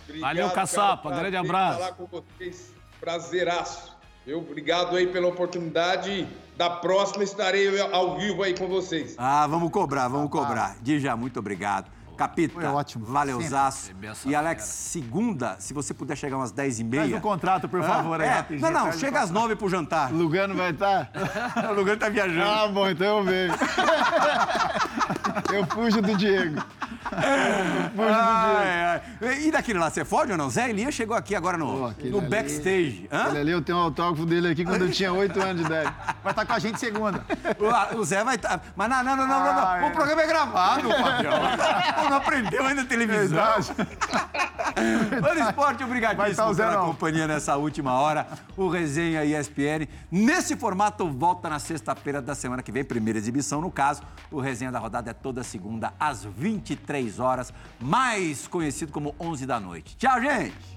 [0.04, 1.80] Obrigado, Valeu, cara, Caçapa, prazer grande abraço.
[1.80, 2.74] falar com vocês.
[3.00, 3.98] Prazeraço.
[4.26, 6.28] Eu, obrigado aí pela oportunidade.
[6.58, 9.16] Da próxima estarei ao vivo aí com vocês.
[9.18, 10.76] Ah, vamos cobrar, vamos cobrar.
[10.82, 11.90] Dija, muito obrigado.
[12.18, 13.06] Capita, Foi ótimo.
[13.06, 13.92] valeuzaço.
[14.26, 17.18] E Alex, segunda, se você puder chegar umas 10 e meia.
[17.18, 18.72] o contrato, por favor, aí, É, rapidinho.
[18.72, 20.12] não, não, chega às 9 pro jantar.
[20.12, 21.10] Lugano vai estar?
[21.70, 22.42] o lugar tá viajando.
[22.50, 23.54] Ah, bom, então eu venho.
[25.54, 26.62] eu fujo do Diego.
[27.10, 29.40] Ai, ai.
[29.46, 30.50] E daquele lá, você fode ou não?
[30.50, 33.08] Zé Elias chegou aqui agora no, no ali- backstage.
[33.12, 33.28] Hã?
[33.30, 35.94] Olha ali, eu tenho um autógrafo dele aqui quando eu tinha 8 anos de idade.
[36.24, 37.24] Vai estar com a gente segunda.
[37.60, 38.62] O, o Zé vai estar.
[38.76, 39.62] Mas não, não, não, não, não, não.
[39.64, 39.90] Ah, O é.
[39.92, 41.34] programa é gravado, Fabião.
[42.10, 43.38] Não aprendeu ainda a televisão.
[45.22, 46.86] Mano Esporte, Vai obrigadíssimo tá pela não.
[46.88, 48.28] companhia nessa última hora.
[48.56, 49.88] O Resenha ESPN.
[50.12, 54.02] Nesse formato, volta na sexta-feira da semana que vem, primeira exibição no caso.
[54.32, 59.60] O Resenha da Rodada é toda segunda, às 23 horas, mais conhecido como 11 da
[59.60, 59.96] noite.
[59.98, 60.77] Tchau, gente!